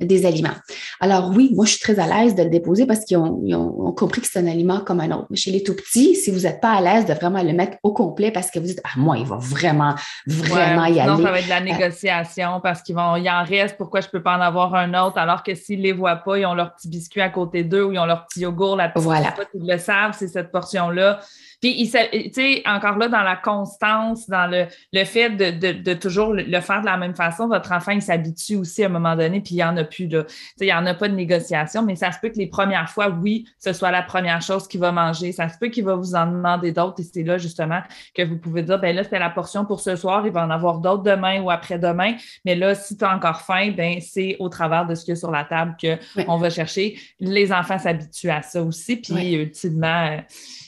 des 0.00 0.24
aliments. 0.24 0.56
Alors 1.00 1.30
oui, 1.34 1.52
moi, 1.54 1.66
je 1.66 1.72
suis 1.72 1.80
très 1.80 1.98
à 1.98 2.06
l'aise 2.06 2.34
de 2.34 2.42
le 2.42 2.48
déposer 2.48 2.86
parce 2.86 3.04
qu'ils 3.04 3.18
ont, 3.18 3.38
ont, 3.52 3.92
compris 3.92 4.22
que 4.22 4.26
c'est 4.26 4.38
un 4.38 4.46
aliment 4.46 4.80
comme 4.80 5.00
un 5.00 5.10
autre. 5.10 5.26
Mais 5.28 5.36
chez 5.36 5.50
les 5.50 5.62
tout 5.62 5.74
petits, 5.74 6.14
si 6.16 6.30
vous 6.30 6.40
n'êtes 6.40 6.60
pas 6.60 6.72
à 6.72 6.80
l'aise 6.80 7.04
de 7.04 7.12
vraiment 7.12 7.42
le 7.42 7.52
mettre 7.52 7.76
au 7.82 7.92
complet 7.92 8.30
parce 8.30 8.50
que 8.50 8.58
vous 8.58 8.66
dites, 8.66 8.80
ah, 8.84 8.96
moi, 8.96 9.18
il 9.18 9.26
va 9.26 9.36
vraiment, 9.36 9.94
vraiment 10.26 10.86
y 10.86 11.00
aller. 11.00 11.10
Non, 11.10 11.22
ça 11.22 11.30
va 11.30 11.38
être 11.38 11.44
de 11.44 11.50
la 11.50 11.60
négociation 11.60 12.60
parce 12.62 12.82
qu'ils 12.82 12.94
vont, 12.94 13.16
il 13.16 13.28
en 13.28 13.44
reste, 13.44 13.76
pourquoi 13.76 14.00
je 14.00 14.06
ne 14.06 14.12
peux 14.12 14.22
pas 14.22 14.38
en 14.38 14.40
avoir 14.40 14.74
un 14.74 14.94
autre? 14.94 15.18
Alors 15.18 15.42
que 15.42 15.54
s'ils 15.54 15.80
ne 15.80 15.84
les 15.84 15.92
voient 15.92 16.16
pas, 16.16 16.38
ils 16.38 16.46
ont 16.46 16.54
leur 16.54 16.74
petit 16.74 16.88
biscuit 16.88 17.20
à 17.20 17.28
côté 17.28 17.62
d'eux 17.62 17.84
ou 17.84 17.92
ils 17.92 17.98
ont 17.98 18.06
leur 18.06 18.26
petit 18.26 18.40
yogourt, 18.40 18.76
la 18.76 18.88
petite 18.88 19.04
voilà. 19.04 19.34
ils 19.54 19.70
le 19.70 19.78
savent, 19.78 20.14
c'est 20.18 20.28
cette 20.28 20.50
portion-là. 20.78 21.20
Puis, 21.60 21.90
tu 21.90 22.32
sais, 22.32 22.62
encore 22.66 22.98
là, 22.98 23.08
dans 23.08 23.22
la 23.22 23.36
constance, 23.36 24.28
dans 24.28 24.46
le, 24.46 24.66
le 24.92 25.04
fait 25.04 25.30
de, 25.30 25.72
de, 25.72 25.94
toujours 25.94 26.32
le 26.32 26.60
faire 26.60 26.80
de 26.80 26.86
la 26.86 26.96
même 26.96 27.16
façon, 27.16 27.48
votre 27.48 27.72
enfant, 27.72 27.92
il 27.92 28.02
s'habitue 28.02 28.56
aussi 28.56 28.84
à 28.84 28.86
un 28.86 28.90
moment 28.90 29.16
donné, 29.16 29.40
puis 29.40 29.54
il 29.54 29.56
n'y 29.56 29.64
en 29.64 29.76
a 29.76 29.84
plus, 29.84 30.06
là. 30.06 30.24
Tu 30.24 30.34
sais, 30.34 30.54
il 30.60 30.66
n'y 30.66 30.72
en 30.72 30.86
a 30.86 30.94
pas 30.94 31.08
de 31.08 31.14
négociation, 31.14 31.82
mais 31.82 31.96
ça 31.96 32.12
se 32.12 32.18
peut 32.20 32.28
que 32.28 32.38
les 32.38 32.46
premières 32.46 32.88
fois, 32.88 33.08
oui, 33.08 33.44
ce 33.58 33.72
soit 33.72 33.90
la 33.90 34.02
première 34.02 34.40
chose 34.40 34.68
qu'il 34.68 34.80
va 34.80 34.92
manger. 34.92 35.32
Ça 35.32 35.48
se 35.48 35.58
peut 35.58 35.68
qu'il 35.68 35.84
va 35.84 35.96
vous 35.96 36.14
en 36.14 36.26
demander 36.26 36.72
d'autres, 36.72 37.00
et 37.00 37.04
c'est 37.04 37.24
là, 37.24 37.38
justement, 37.38 37.80
que 38.14 38.22
vous 38.22 38.38
pouvez 38.38 38.62
dire, 38.62 38.78
ben 38.78 38.94
là, 38.94 39.02
c'était 39.02 39.18
la 39.18 39.30
portion 39.30 39.64
pour 39.64 39.80
ce 39.80 39.96
soir, 39.96 40.26
il 40.26 40.32
va 40.32 40.44
en 40.44 40.50
avoir 40.50 40.78
d'autres 40.78 41.02
demain 41.02 41.40
ou 41.40 41.50
après-demain. 41.50 42.14
Mais 42.44 42.54
là, 42.54 42.74
si 42.74 42.96
tu 42.96 43.04
as 43.04 43.14
encore 43.14 43.40
faim, 43.40 43.72
ben 43.76 43.98
c'est 44.00 44.36
au 44.38 44.48
travers 44.48 44.86
de 44.86 44.94
ce 44.94 45.04
qu'il 45.04 45.12
y 45.12 45.16
a 45.16 45.16
sur 45.16 45.30
la 45.30 45.44
table 45.44 45.76
qu'on 45.80 46.36
va 46.36 46.50
chercher. 46.50 46.98
Les 47.20 47.52
enfants 47.52 47.78
s'habituent 47.78 48.30
à 48.30 48.42
ça 48.42 48.62
aussi, 48.62 48.96
puis 48.96 49.34
ultimement, 49.34 50.06
euh, 50.10 50.20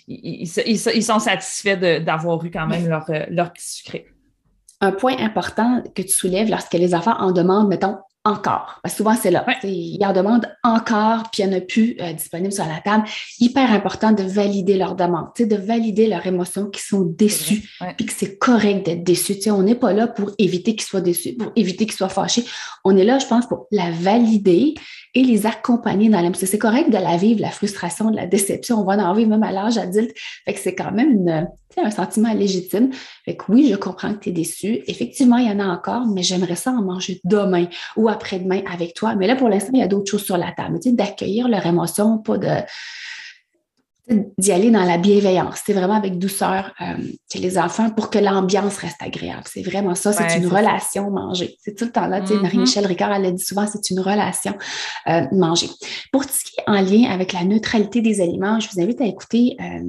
ils, 0.09 0.79
sont 1.03 1.19
satisfaits 1.19 2.01
d'avoir 2.01 2.45
eu 2.45 2.51
quand 2.51 2.67
même 2.67 2.89
leur, 2.89 3.09
euh, 3.11 3.25
leur 3.29 3.53
petit 3.53 3.77
sucré. 3.77 4.07
Un 4.81 4.93
point 4.93 5.17
important 5.19 5.83
que 5.95 6.03
tu 6.03 6.09
soulèves 6.09 6.49
lorsque 6.49 6.73
les 6.73 6.95
enfants 6.95 7.17
en 7.19 7.33
demandent, 7.33 7.69
mettons, 7.69 7.99
encore. 8.25 8.81
Parce 8.83 8.95
que 8.95 8.99
souvent, 8.99 9.15
c'est 9.15 9.31
là. 9.31 9.47
Ils 9.63 10.05
en 10.05 10.13
demandent 10.13 10.47
encore, 10.63 11.31
puis 11.31 11.43
il 11.43 11.49
n'y 11.49 11.55
en 11.55 11.59
a 11.59 11.61
plus 11.61 11.97
euh, 12.01 12.13
disponible 12.13 12.53
sur 12.53 12.67
la 12.67 12.81
table. 12.81 13.05
Hyper 13.39 13.73
important 13.73 14.13
de 14.13 14.23
valider 14.23 14.77
leur 14.77 14.95
demande, 14.95 15.29
de 15.39 15.57
valider 15.57 16.07
leurs 16.07 16.27
émotions 16.27 16.67
qui 16.67 16.83
sont 16.83 17.03
déçues, 17.03 17.71
puis 17.97 18.07
que 18.07 18.13
c'est 18.13 18.37
correct 18.37 18.85
d'être 18.85 19.05
déçu. 19.05 19.39
on 19.51 19.63
n'est 19.63 19.75
pas 19.75 19.95
là 19.95 20.07
pour 20.07 20.33
éviter 20.39 20.77
qu'ils 20.77 20.87
soient 20.87 21.01
déçus, 21.01 21.35
pour 21.35 21.51
éviter 21.57 21.87
qu'ils 21.87 21.97
soient 21.97 22.11
fâchés. 22.11 22.45
On 22.85 22.97
est 22.97 23.05
là, 23.05 23.19
je 23.19 23.27
pense, 23.27 23.47
pour 23.47 23.67
la 23.71 23.91
valider 23.91 24.75
et 25.15 25.23
les 25.23 25.47
accompagner 25.47 26.09
dans 26.09 26.21
la... 26.21 26.31
C'est 26.35 26.59
correct 26.59 26.91
de 26.91 26.99
la 26.99 27.17
vivre, 27.17 27.41
la 27.41 27.51
frustration, 27.51 28.11
de 28.11 28.17
la 28.17 28.27
déception. 28.27 28.81
On 28.81 28.85
va 28.85 28.95
en 28.95 29.15
vivre 29.15 29.31
même 29.31 29.43
à 29.43 29.53
l'âge 29.53 29.79
adulte. 29.79 30.13
Fait 30.45 30.55
que 30.55 30.61
c'est 30.61 30.75
quand 30.75 30.93
même 30.93 31.11
une, 31.11 31.49
un 31.77 31.91
sentiment 31.91 32.33
légitime. 32.33 32.91
Fait 33.25 33.37
que 33.37 33.45
oui, 33.49 33.69
je 33.71 33.77
comprends 33.77 34.15
que 34.15 34.21
tu 34.21 34.29
es 34.29 34.33
déçu. 34.33 34.81
Effectivement, 34.87 35.37
il 35.39 35.49
y 35.49 35.51
en 35.51 35.61
a 35.61 35.67
encore, 35.67 36.07
mais 36.07 36.23
j'aimerais 36.23 36.57
ça 36.57 36.71
en 36.71 36.83
manger 36.83 37.21
demain 37.25 37.67
ou 37.97 38.09
après-demain 38.09 38.63
avec 38.73 38.95
toi. 38.95 39.15
Mais 39.17 39.27
là, 39.27 39.37
pour 39.37 39.49
l'instant, 39.49 39.73
il 39.75 39.81
y 39.81 39.83
a 39.83 39.89
d'autres 39.89 40.11
choses 40.11 40.25
sur 40.25 40.37
la 40.37 40.53
table. 40.53 40.79
D'accueillir 40.85 41.49
leur 41.49 41.67
émotion, 41.67 42.19
pas 42.19 42.39
de 42.39 42.49
d'y 44.39 44.53
aller 44.53 44.71
dans 44.71 44.85
la 44.85 44.99
bienveillance. 44.99 45.63
C'est 45.65 45.73
vraiment 45.73 45.95
avec 45.95 46.19
douceur 46.19 46.73
euh, 46.81 46.95
les 47.35 47.59
enfants 47.59 47.91
pour 47.91 48.11
que 48.11 48.19
l'ambiance 48.19 48.77
reste 48.79 49.01
agréable. 49.01 49.45
C'est 49.47 49.63
vraiment 49.63 49.95
ça. 49.95 50.13
C'est 50.13 50.39
une 50.39 50.47
relation 50.47 51.11
manger. 51.11 51.57
C'est 51.61 51.77
tout 51.77 51.85
le 51.85 51.93
temps 51.93 52.07
là. 52.07 52.21
Mm-hmm. 52.21 52.41
Marie-Michel 52.41 52.87
Ricard, 52.87 53.13
elle 53.13 53.27
a 53.27 53.31
dit 53.31 53.45
souvent, 53.45 53.67
c'est 53.67 53.91
une 53.91 54.01
relation 54.01 54.55
euh, 55.09 55.23
manger. 55.33 55.69
Pour 56.13 56.25
ce 56.25 56.45
qui 56.45 56.61
est 56.61 56.71
en 56.71 56.81
lien 56.81 57.11
avec 57.11 57.33
la 57.33 57.45
neutralité 57.45 58.01
des 58.01 58.21
aliments, 58.21 58.59
je 58.61 58.69
vous 58.71 58.81
invite 58.81 59.01
à 59.01 59.07
écouter 59.07 59.57
euh, 59.61 59.85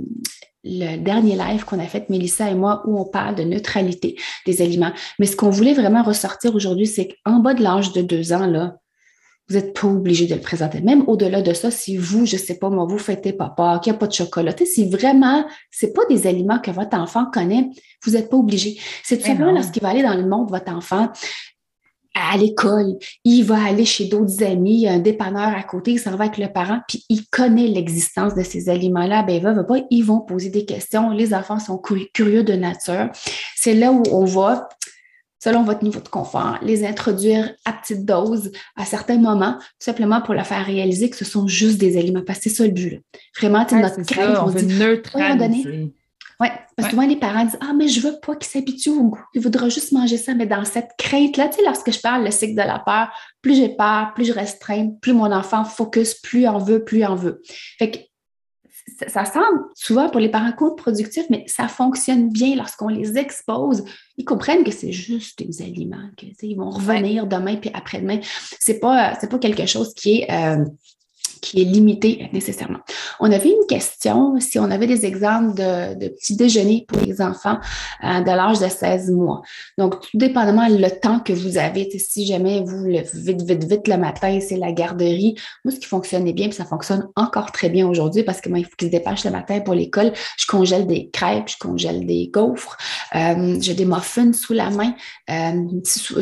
le 0.63 0.97
dernier 0.97 1.35
live 1.35 1.65
qu'on 1.65 1.79
a 1.79 1.87
fait, 1.87 2.09
Mélissa 2.09 2.49
et 2.49 2.55
moi, 2.55 2.83
où 2.85 2.99
on 2.99 3.05
parle 3.05 3.35
de 3.35 3.43
neutralité 3.43 4.15
des 4.45 4.61
aliments. 4.61 4.91
Mais 5.17 5.25
ce 5.25 5.35
qu'on 5.35 5.49
voulait 5.49 5.73
vraiment 5.73 6.03
ressortir 6.03 6.53
aujourd'hui, 6.53 6.85
c'est 6.85 7.09
qu'en 7.25 7.39
bas 7.39 7.53
de 7.53 7.63
l'âge 7.63 7.93
de 7.93 8.01
deux 8.01 8.33
ans, 8.33 8.45
là, 8.45 8.75
vous 9.51 9.57
n'êtes 9.57 9.77
pas 9.77 9.87
obligé 9.87 10.27
de 10.27 10.35
le 10.35 10.41
présenter. 10.41 10.81
Même 10.81 11.03
au-delà 11.07 11.41
de 11.41 11.53
ça, 11.53 11.71
si 11.71 11.97
vous, 11.97 12.25
je 12.25 12.35
ne 12.35 12.41
sais 12.41 12.55
pas, 12.55 12.69
moi, 12.69 12.85
vous 12.85 12.97
fêtez 12.97 13.33
papa, 13.33 13.79
qu'il 13.83 13.91
n'y 13.91 13.97
a 13.97 13.99
pas 13.99 14.07
de 14.07 14.13
chocolat, 14.13 14.53
si 14.63 14.89
vraiment 14.89 15.45
ce 15.71 15.85
n'est 15.85 15.91
pas 15.91 16.05
des 16.09 16.25
aliments 16.25 16.59
que 16.59 16.71
votre 16.71 16.97
enfant 16.97 17.25
connaît, 17.31 17.69
vous 18.05 18.11
n'êtes 18.11 18.29
pas 18.29 18.37
obligé. 18.37 18.79
C'est 19.03 19.17
tout 19.17 19.25
simplement 19.25 19.51
lorsqu'il 19.51 19.81
va 19.81 19.89
aller 19.89 20.03
dans 20.03 20.15
le 20.15 20.25
monde, 20.25 20.49
votre 20.49 20.71
enfant, 20.71 21.09
à 22.13 22.37
l'école, 22.37 22.97
il 23.23 23.43
va 23.43 23.63
aller 23.63 23.85
chez 23.85 24.05
d'autres 24.05 24.43
amis, 24.43 24.73
il 24.73 24.81
y 24.81 24.87
a 24.87 24.93
un 24.93 24.99
dépanneur 24.99 25.47
à 25.55 25.63
côté, 25.63 25.91
il 25.91 25.99
s'en 25.99 26.11
va 26.15 26.25
avec 26.25 26.37
le 26.37 26.51
parent, 26.51 26.79
puis 26.87 27.05
il 27.09 27.25
connaît 27.27 27.67
l'existence 27.67 28.35
de 28.35 28.43
ces 28.43 28.69
aliments-là, 28.69 29.23
ben 29.23 29.35
il 29.35 29.41
va, 29.41 29.53
va 29.53 29.63
pas, 29.63 29.77
ils 29.89 30.03
vont 30.03 30.19
poser 30.19 30.49
des 30.49 30.65
questions. 30.65 31.11
Les 31.11 31.33
enfants 31.33 31.59
sont 31.59 31.81
curieux 32.13 32.43
de 32.43 32.53
nature. 32.53 33.09
C'est 33.55 33.73
là 33.73 33.91
où 33.91 34.03
on 34.11 34.25
va 34.25 34.67
selon 35.43 35.63
votre 35.63 35.83
niveau 35.83 35.99
de 35.99 36.07
confort, 36.07 36.57
les 36.61 36.85
introduire 36.85 37.51
à 37.65 37.73
petite 37.73 38.05
dose 38.05 38.51
à 38.75 38.85
certains 38.85 39.17
moments, 39.17 39.55
tout 39.57 39.65
simplement 39.79 40.21
pour 40.21 40.33
leur 40.33 40.45
faire 40.45 40.65
réaliser 40.65 41.09
que 41.09 41.17
ce 41.17 41.25
sont 41.25 41.47
juste 41.47 41.79
des 41.79 41.97
aliments, 41.97 42.21
parce 42.25 42.39
que 42.39 42.49
c'est 42.49 42.55
ça 42.55 42.65
le 42.65 42.71
but. 42.71 43.01
Vraiment, 43.37 43.65
ouais, 43.65 43.81
notre 43.81 44.01
crainte, 44.03 44.37
on, 44.39 44.51
dit, 44.51 44.65
neutraliser. 44.65 45.93
Oui, 46.39 46.47
parce 46.75 46.87
que 46.87 46.95
souvent 46.95 47.07
les 47.07 47.17
parents 47.17 47.45
disent 47.45 47.59
Ah, 47.61 47.73
mais 47.75 47.87
je 47.87 48.01
veux 48.01 48.19
pas 48.19 48.35
qu'il 48.35 48.49
s'habitue 48.49 48.89
au 48.89 49.03
goût, 49.03 49.23
il 49.33 49.41
voudra 49.41 49.69
juste 49.69 49.91
manger 49.91 50.17
ça. 50.17 50.33
Mais 50.33 50.47
dans 50.47 50.65
cette 50.65 50.89
crainte-là, 50.97 51.49
tu 51.49 51.57
sais, 51.57 51.65
lorsque 51.65 51.91
je 51.91 51.99
parle 51.99 52.23
le 52.23 52.31
cycle 52.31 52.53
de 52.53 52.65
la 52.65 52.79
peur, 52.79 53.09
plus 53.41 53.55
j'ai 53.55 53.69
peur, 53.69 54.13
plus 54.15 54.25
je 54.25 54.33
restreins, 54.33 54.91
plus 55.01 55.13
mon 55.13 55.31
enfant 55.31 55.63
focus, 55.65 56.15
plus 56.15 56.47
en 56.47 56.57
veut, 56.57 56.83
plus 56.83 57.05
en 57.05 57.15
veut. 57.15 57.41
Fait 57.77 57.91
que 57.91 57.97
ça, 59.07 59.25
semble 59.25 59.65
souvent 59.75 60.09
pour 60.09 60.19
les 60.19 60.29
parents 60.29 60.51
contre-productif, 60.51 61.25
mais 61.29 61.43
ça 61.47 61.67
fonctionne 61.67 62.29
bien 62.29 62.55
lorsqu'on 62.55 62.87
les 62.87 63.17
expose. 63.17 63.83
Ils 64.17 64.25
comprennent 64.25 64.63
que 64.63 64.71
c'est 64.71 64.91
juste 64.91 65.43
des 65.43 65.61
aliments, 65.61 66.09
qu'ils 66.17 66.57
vont 66.57 66.69
revenir 66.69 67.27
demain 67.27 67.55
puis 67.55 67.71
après-demain. 67.73 68.19
C'est 68.59 68.79
pas, 68.79 69.15
pas 69.15 69.39
quelque 69.39 69.65
chose 69.65 69.93
qui 69.93 70.21
est 70.21 70.31
euh, 70.31 70.65
qui 71.41 71.61
est 71.61 71.65
limité 71.65 72.29
nécessairement. 72.33 72.79
On 73.19 73.31
avait 73.31 73.49
une 73.49 73.65
question 73.67 74.39
si 74.39 74.59
on 74.59 74.69
avait 74.69 74.87
des 74.87 75.05
exemples 75.05 75.55
de, 75.55 76.07
petits 76.09 76.35
déjeuners 76.35 76.85
pour 76.87 77.01
les 77.01 77.21
enfants 77.21 77.57
euh, 78.03 78.21
de 78.21 78.27
l'âge 78.27 78.59
de 78.59 78.67
16 78.67 79.11
mois. 79.11 79.41
Donc, 79.77 79.99
tout 79.99 80.17
dépendamment 80.17 80.67
le 80.69 80.89
temps 80.89 81.19
que 81.19 81.33
vous 81.33 81.57
avez, 81.57 81.89
si 81.97 82.25
jamais 82.25 82.61
vous 82.63 82.85
le 82.85 83.01
vite, 83.13 83.41
vite, 83.41 83.63
vite 83.63 83.87
le 83.87 83.97
matin, 83.97 84.39
c'est 84.39 84.57
la 84.57 84.71
garderie. 84.71 85.35
Moi, 85.65 85.73
ce 85.73 85.79
qui 85.79 85.87
fonctionnait 85.87 86.33
bien, 86.33 86.47
puis 86.47 86.57
ça 86.57 86.65
fonctionne 86.65 87.07
encore 87.15 87.51
très 87.51 87.69
bien 87.69 87.87
aujourd'hui 87.87 88.23
parce 88.23 88.39
que 88.39 88.49
moi, 88.49 88.59
il 88.59 88.65
faut 88.65 88.75
qu'ils 88.77 88.89
se 88.89 88.91
dépêchent 88.91 89.25
le 89.25 89.31
matin 89.31 89.59
pour 89.61 89.73
l'école. 89.73 90.13
Je 90.37 90.45
congèle 90.45 90.85
des 90.85 91.09
crêpes, 91.09 91.49
je 91.49 91.57
congèle 91.57 92.05
des 92.05 92.29
gaufres, 92.31 92.77
euh, 93.15 93.57
j'ai 93.59 93.73
des 93.73 93.85
muffins 93.85 94.33
sous 94.33 94.53
la 94.53 94.69
main. 94.69 94.93
Euh, 95.29 95.63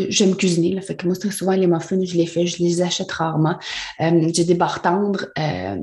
j'aime 0.07 0.35
cuisiner, 0.35 0.75
là, 0.75 0.81
fait 0.81 0.95
que 0.95 1.05
moi, 1.05 1.15
très 1.15 1.31
souvent, 1.31 1.51
les 1.51 1.67
muffins, 1.67 1.99
je 2.03 2.15
les 2.15 2.25
fais, 2.25 2.47
je 2.47 2.63
les 2.63 2.81
achète 2.81 3.11
rarement. 3.11 3.57
J'ai 3.99 4.45
des 4.45 4.55
euh, 5.37 5.77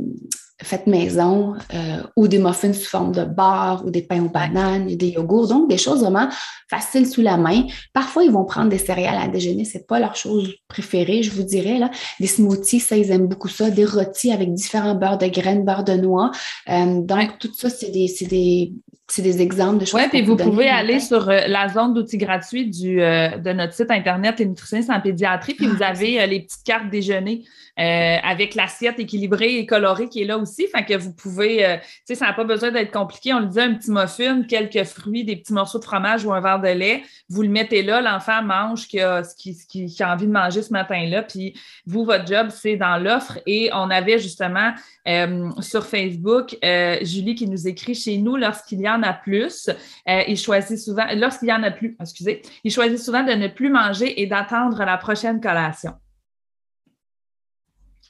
faites 0.62 0.86
maison 0.86 1.54
euh, 1.74 2.02
ou 2.16 2.28
des 2.28 2.38
muffins 2.38 2.72
sous 2.72 2.88
forme 2.88 3.12
de 3.12 3.24
beurre 3.24 3.82
ou 3.84 3.90
des 3.90 4.00
pains 4.00 4.24
aux 4.24 4.30
bananes, 4.30 4.86
des 4.86 5.08
yogourts. 5.08 5.48
Donc, 5.48 5.68
des 5.68 5.76
choses 5.76 6.00
vraiment 6.00 6.28
faciles 6.70 7.06
sous 7.06 7.20
la 7.20 7.36
main. 7.36 7.66
Parfois, 7.92 8.24
ils 8.24 8.30
vont 8.30 8.44
prendre 8.44 8.70
des 8.70 8.78
céréales 8.78 9.18
à 9.20 9.28
déjeuner. 9.28 9.64
C'est 9.64 9.86
pas 9.86 10.00
leur 10.00 10.16
chose 10.16 10.54
préférée, 10.68 11.22
je 11.22 11.30
vous 11.30 11.42
dirais. 11.42 11.78
Là. 11.78 11.90
Des 12.20 12.26
smoothies, 12.26 12.80
ça, 12.80 12.96
ils 12.96 13.10
aiment 13.10 13.28
beaucoup 13.28 13.48
ça. 13.48 13.70
Des 13.70 13.84
rôtis 13.84 14.32
avec 14.32 14.54
différents 14.54 14.94
beurres 14.94 15.18
de 15.18 15.26
graines, 15.26 15.64
beurre 15.64 15.84
de 15.84 15.92
noix. 15.92 16.30
Euh, 16.70 17.02
donc, 17.02 17.38
tout 17.38 17.52
ça, 17.54 17.68
c'est 17.68 17.90
des, 17.90 18.12
des, 18.22 18.72
c'est 19.08 19.22
des 19.22 19.40
exemples 19.40 19.78
de 19.78 19.84
choses. 19.84 20.00
Oui, 20.00 20.08
puis 20.08 20.22
vous 20.22 20.36
pouvez 20.36 20.68
aller 20.68 21.00
sur 21.00 21.26
la 21.26 21.68
zone 21.68 21.94
d'outils 21.94 22.18
gratuits 22.18 22.66
du, 22.66 22.96
de 22.96 23.52
notre 23.52 23.72
site 23.72 23.90
Internet, 23.90 24.38
Les 24.38 24.46
nutritionnistes 24.46 24.90
en 24.90 25.00
pédiatrie, 25.00 25.54
puis 25.54 25.66
vous 25.66 25.82
ah, 25.82 25.88
avez 25.88 26.26
les 26.26 26.40
petites 26.40 26.64
cartes 26.64 26.90
déjeuner 26.90 27.44
euh, 27.78 28.16
avec 28.22 28.54
l'assiette 28.54 28.98
équilibrée 28.98 29.58
et 29.58 29.66
colorée 29.66 30.08
qui 30.08 30.22
est 30.22 30.24
là 30.24 30.38
aussi. 30.38 30.66
Fait 30.74 30.82
que 30.82 30.96
vous 30.96 31.12
pouvez, 31.12 31.62
euh, 31.62 31.76
tu 31.76 31.84
sais, 32.06 32.14
ça 32.14 32.24
n'a 32.24 32.32
pas 32.32 32.44
besoin 32.44 32.70
d'être 32.70 32.90
compliqué. 32.90 33.34
On 33.34 33.40
le 33.40 33.48
dit, 33.48 33.60
un 33.60 33.74
petit 33.74 33.90
muffin, 33.90 34.44
quelques 34.44 34.84
fruits, 34.84 35.24
des 35.24 35.36
petits 35.36 35.52
morceaux 35.52 35.78
de 35.78 35.84
fromage 35.84 36.24
ou 36.24 36.32
un 36.32 36.40
verre 36.40 36.58
de 36.58 36.68
lait. 36.68 37.02
Vous 37.28 37.42
le 37.42 37.50
mettez 37.50 37.82
là, 37.82 38.00
l'enfant 38.00 38.42
mange 38.42 38.88
qui 38.88 38.98
a, 38.98 39.22
ce 39.24 39.36
qui, 39.36 39.54
qui, 39.66 40.02
a 40.02 40.10
envie 40.10 40.26
de 40.26 40.32
manger 40.32 40.62
ce 40.62 40.72
matin-là. 40.72 41.24
Puis 41.24 41.52
vous, 41.84 42.06
votre 42.06 42.26
job, 42.26 42.46
c'est 42.48 42.76
dans 42.76 42.96
l'offre. 42.96 43.38
Et 43.44 43.68
on 43.74 43.90
avait 43.90 44.20
justement 44.20 44.72
euh, 45.06 45.50
sur 45.60 45.84
Facebook 45.84 46.56
Julie 47.02 47.34
qui 47.34 47.46
nous 47.46 47.68
écrit 47.68 47.94
chez 47.94 48.16
nous 48.16 48.36
lorsqu'il 48.36 48.80
y 48.80 48.88
a 49.02 49.12
plus. 49.12 49.70
il 50.06 50.38
choisit 50.38 50.78
souvent, 50.78 51.06
lorsqu'il 51.14 51.48
y 51.48 51.52
en 51.52 51.62
a 51.62 51.70
plus, 51.70 51.96
excusez, 52.00 52.42
il 52.64 52.70
choisit 52.70 52.98
souvent 52.98 53.22
de 53.22 53.32
ne 53.32 53.48
plus 53.48 53.70
manger 53.70 54.20
et 54.20 54.26
d'attendre 54.26 54.85
la 54.85 54.96
prochaine 54.98 55.40
collation. 55.40 55.94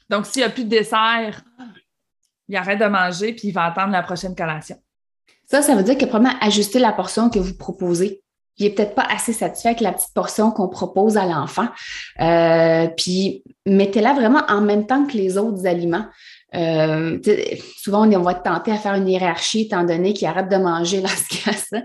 Donc, 0.08 0.26
s'il 0.26 0.40
n'y 0.40 0.46
a 0.46 0.50
plus 0.50 0.64
de 0.64 0.70
dessert, 0.70 1.42
il 2.48 2.56
arrête 2.56 2.78
de 2.78 2.86
manger 2.86 3.32
puis 3.32 3.48
il 3.48 3.52
va 3.52 3.64
attendre 3.64 3.92
la 3.92 4.02
prochaine 4.02 4.34
collation. 4.34 4.76
Ça, 5.46 5.62
ça 5.62 5.74
veut 5.74 5.82
dire 5.82 5.96
que 5.96 6.04
probablement 6.04 6.38
ajuster 6.40 6.78
la 6.78 6.92
portion 6.92 7.30
que 7.30 7.38
vous 7.38 7.54
proposez. 7.54 8.22
Il 8.58 8.66
n'est 8.66 8.74
peut-être 8.74 8.94
pas 8.94 9.06
assez 9.08 9.32
satisfait 9.32 9.70
avec 9.70 9.80
la 9.80 9.92
petite 9.92 10.14
portion 10.14 10.50
qu'on 10.50 10.68
propose 10.68 11.18
à 11.18 11.26
l'enfant. 11.26 11.68
Euh, 12.20 12.88
puis 12.96 13.44
mettez-la 13.66 14.14
vraiment 14.14 14.42
en 14.48 14.62
même 14.62 14.86
temps 14.86 15.06
que 15.06 15.16
les 15.16 15.36
autres 15.36 15.66
aliments. 15.66 16.06
Euh, 16.56 17.18
souvent, 17.76 18.08
on 18.08 18.22
va 18.22 18.32
être 18.32 18.42
tenté 18.42 18.72
à 18.72 18.76
faire 18.76 18.94
une 18.94 19.08
hiérarchie 19.08 19.62
étant 19.62 19.84
donné 19.84 20.12
qu'ils 20.12 20.28
arrêtent 20.28 20.50
de 20.50 20.56
manger 20.56 21.00
lorsqu'il 21.02 21.46
y 21.46 21.54
a 21.54 21.58
ça 21.58 21.78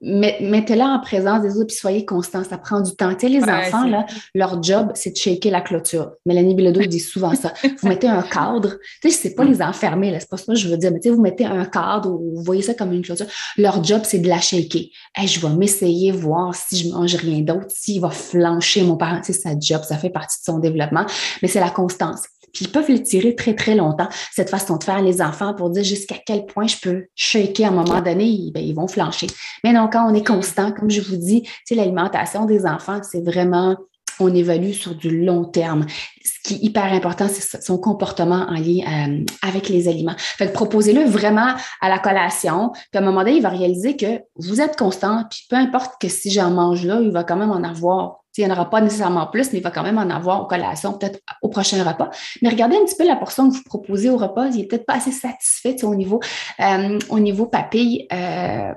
mettez-la 0.00 0.86
en 0.86 1.00
présence 1.00 1.42
des 1.42 1.56
autres, 1.56 1.68
puis 1.68 1.76
soyez 1.76 2.04
constant. 2.04 2.44
Ça 2.44 2.58
prend 2.58 2.80
du 2.80 2.94
temps. 2.94 3.12
Tu 3.14 3.20
sais, 3.20 3.28
les 3.28 3.42
enfants, 3.42 3.84
là, 3.84 4.06
leur 4.34 4.62
job, 4.62 4.92
c'est 4.94 5.10
de 5.10 5.16
shaker 5.16 5.50
la 5.50 5.60
clôture. 5.60 6.12
Mélanie 6.24 6.54
Bilodeau 6.54 6.82
dit 6.82 7.00
souvent 7.00 7.34
ça. 7.34 7.52
Vous 7.82 7.88
mettez 7.88 8.06
un 8.06 8.22
cadre. 8.22 8.76
Tu 9.02 9.10
sais, 9.10 9.22
c'est 9.22 9.34
pas 9.34 9.44
les 9.44 9.60
enfermer, 9.60 10.10
là. 10.10 10.20
C'est 10.20 10.28
pas 10.28 10.36
ça 10.36 10.52
que 10.52 10.58
je 10.58 10.68
veux 10.68 10.76
dire. 10.76 10.92
Mais 10.92 11.00
tu 11.00 11.08
sais, 11.08 11.14
vous 11.14 11.20
mettez 11.20 11.44
un 11.44 11.64
cadre 11.64 12.10
ou 12.10 12.36
vous 12.36 12.42
voyez 12.42 12.62
ça 12.62 12.74
comme 12.74 12.92
une 12.92 13.02
clôture. 13.02 13.26
Leur 13.56 13.82
job, 13.82 14.02
c'est 14.04 14.18
de 14.18 14.28
la 14.28 14.40
shaker. 14.40 14.82
Hey, 15.14 15.26
je 15.26 15.44
vais 15.44 15.54
m'essayer, 15.54 16.12
voir 16.12 16.54
si 16.54 16.76
je 16.76 16.88
mange 16.90 17.14
rien 17.16 17.40
d'autre, 17.40 17.66
s'il 17.68 18.00
va 18.00 18.10
flancher 18.10 18.82
mon 18.82 18.96
parent. 18.96 19.20
C'est 19.22 19.32
sa 19.32 19.58
job. 19.58 19.82
Ça 19.82 19.96
fait 19.96 20.10
partie 20.10 20.38
de 20.40 20.44
son 20.44 20.58
développement. 20.58 21.06
Mais 21.42 21.48
c'est 21.48 21.60
la 21.60 21.70
constance. 21.70 22.22
Puis 22.52 22.66
ils 22.66 22.72
peuvent 22.72 22.88
l'étirer 22.88 23.34
très, 23.34 23.54
très 23.54 23.74
longtemps, 23.74 24.08
cette 24.32 24.50
façon 24.50 24.76
de 24.76 24.84
faire 24.84 25.02
les 25.02 25.20
enfants 25.22 25.54
pour 25.54 25.70
dire 25.70 25.84
jusqu'à 25.84 26.16
quel 26.24 26.46
point 26.46 26.66
je 26.66 26.76
peux 26.80 27.06
shaker 27.14 27.66
à 27.66 27.68
un 27.68 27.72
moment 27.72 28.00
donné, 28.00 28.50
ben, 28.52 28.62
ils 28.62 28.74
vont 28.74 28.88
flancher. 28.88 29.28
Mais 29.64 29.72
non, 29.72 29.88
quand 29.92 30.10
on 30.10 30.14
est 30.14 30.26
constant, 30.26 30.72
comme 30.72 30.90
je 30.90 31.00
vous 31.00 31.16
dis, 31.16 31.48
l'alimentation 31.70 32.44
des 32.44 32.66
enfants, 32.66 33.00
c'est 33.02 33.24
vraiment 33.24 33.76
on 34.20 34.34
évalue 34.34 34.72
sur 34.72 34.94
du 34.94 35.24
long 35.24 35.44
terme. 35.44 35.86
Ce 36.24 36.48
qui 36.48 36.54
est 36.54 36.64
hyper 36.64 36.92
important, 36.92 37.28
c'est 37.28 37.62
son 37.62 37.78
comportement 37.78 38.46
en 38.48 38.54
lien 38.54 39.08
euh, 39.08 39.24
avec 39.42 39.68
les 39.68 39.88
aliments. 39.88 40.16
Fait 40.16 40.48
que 40.48 40.52
proposez-le 40.52 41.04
vraiment 41.04 41.54
à 41.80 41.88
la 41.88 41.98
collation. 41.98 42.70
Puis 42.72 42.82
à 42.94 42.98
un 42.98 43.04
moment 43.04 43.20
donné, 43.20 43.36
il 43.36 43.42
va 43.42 43.50
réaliser 43.50 43.96
que 43.96 44.20
vous 44.36 44.60
êtes 44.60 44.76
constant, 44.76 45.24
puis 45.30 45.46
peu 45.48 45.56
importe 45.56 46.00
que 46.00 46.08
si 46.08 46.30
j'en 46.30 46.50
mange 46.50 46.84
là, 46.84 47.00
il 47.00 47.10
va 47.10 47.24
quand 47.24 47.36
même 47.36 47.50
en 47.50 47.62
avoir 47.62 48.24
il 48.38 48.46
n'y 48.46 48.52
en 48.52 48.54
aura 48.54 48.70
pas 48.70 48.80
nécessairement 48.80 49.26
plus, 49.26 49.52
mais 49.52 49.58
il 49.58 49.62
va 49.62 49.70
quand 49.70 49.82
même 49.82 49.98
en 49.98 50.10
avoir 50.10 50.42
aux 50.42 50.46
collations, 50.46 50.92
peut-être 50.92 51.20
au 51.42 51.48
prochain 51.48 51.82
repas. 51.82 52.10
Mais 52.42 52.48
regardez 52.48 52.76
un 52.76 52.84
petit 52.84 52.96
peu 52.96 53.06
la 53.06 53.16
portion 53.16 53.48
que 53.48 53.54
vous 53.54 53.62
proposez 53.64 54.10
au 54.10 54.16
repas. 54.16 54.48
Il 54.48 54.58
n'est 54.58 54.66
peut-être 54.66 54.86
pas 54.86 54.94
assez 54.94 55.12
satisfait 55.12 55.84
au 55.84 55.94
niveau, 55.94 56.20
euh, 56.60 56.98
au 57.08 57.18
niveau 57.18 57.46
papille, 57.46 58.06
euh, 58.12 58.72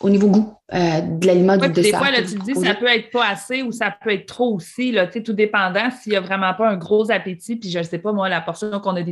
au 0.00 0.10
niveau 0.10 0.28
goût 0.28 0.54
euh, 0.72 1.00
de 1.00 1.26
l'aliment 1.26 1.56
du 1.56 1.68
dessert. 1.68 1.92
Des 1.92 2.06
fois, 2.06 2.10
là, 2.10 2.22
tu 2.22 2.38
dis 2.38 2.54
ça 2.54 2.74
peut 2.74 2.86
être 2.86 3.10
pas 3.10 3.26
assez 3.28 3.62
ou 3.62 3.72
ça 3.72 3.94
peut 4.02 4.12
être 4.12 4.26
trop 4.26 4.54
aussi, 4.54 4.92
là, 4.92 5.06
tout 5.06 5.32
dépendant 5.32 5.90
s'il 5.90 6.12
n'y 6.12 6.16
a 6.16 6.20
vraiment 6.20 6.54
pas 6.54 6.68
un 6.68 6.76
gros 6.76 7.10
appétit, 7.10 7.56
puis 7.56 7.70
je 7.70 7.78
ne 7.78 7.84
sais 7.84 7.98
pas, 7.98 8.12
moi, 8.12 8.28
la 8.28 8.40
portion 8.40 8.78
qu'on 8.80 8.96
a 8.96 9.02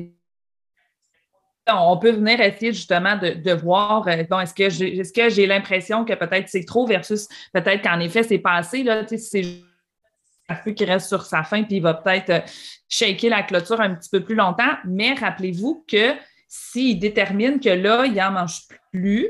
on 1.70 1.96
peut 1.96 2.10
venir 2.10 2.40
essayer 2.40 2.72
justement 2.72 3.16
de, 3.16 3.52
voir, 3.52 4.06
bon, 4.28 4.40
est-ce 4.40 5.12
que 5.12 5.30
j'ai 5.30 5.46
l'impression 5.46 6.04
que 6.04 6.12
peut-être 6.14 6.48
c'est 6.48 6.64
trop 6.64 6.86
versus 6.86 7.28
peut-être 7.52 7.82
qu'en 7.82 8.00
effet, 8.00 8.22
c'est 8.22 8.38
pas 8.38 8.54
assez, 8.54 8.82
là, 8.82 9.04
c'est 9.06 9.42
peut 10.54 10.72
qu'il 10.72 10.90
reste 10.90 11.08
sur 11.08 11.24
sa 11.24 11.42
faim, 11.42 11.64
puis 11.64 11.76
il 11.76 11.82
va 11.82 11.94
peut-être 11.94 12.30
euh, 12.30 12.40
shaker 12.88 13.30
la 13.30 13.42
clôture 13.42 13.80
un 13.80 13.94
petit 13.94 14.10
peu 14.10 14.22
plus 14.22 14.34
longtemps. 14.34 14.72
Mais 14.84 15.14
rappelez-vous 15.14 15.84
que 15.88 16.14
s'il 16.48 16.98
détermine 16.98 17.60
que 17.60 17.70
là, 17.70 18.04
il 18.04 18.14
n'en 18.14 18.30
mange 18.32 18.62
plus, 18.92 19.28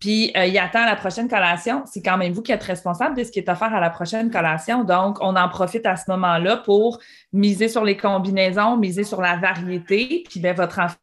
puis 0.00 0.32
euh, 0.36 0.46
il 0.46 0.58
attend 0.58 0.84
la 0.84 0.96
prochaine 0.96 1.28
collation, 1.28 1.82
c'est 1.86 2.02
quand 2.02 2.16
même 2.16 2.32
vous 2.32 2.42
qui 2.42 2.50
êtes 2.50 2.62
responsable 2.62 3.16
de 3.16 3.24
ce 3.24 3.30
qui 3.30 3.38
est 3.38 3.48
offert 3.48 3.74
à 3.74 3.80
la 3.80 3.90
prochaine 3.90 4.30
collation. 4.30 4.82
Donc, 4.82 5.18
on 5.20 5.36
en 5.36 5.48
profite 5.48 5.86
à 5.86 5.96
ce 5.96 6.10
moment-là 6.10 6.56
pour 6.56 6.98
miser 7.32 7.68
sur 7.68 7.84
les 7.84 7.96
combinaisons, 7.96 8.76
miser 8.76 9.04
sur 9.04 9.20
la 9.20 9.36
variété, 9.36 10.24
puis 10.28 10.40
bien, 10.40 10.54
votre 10.54 10.78
enfant 10.80 10.96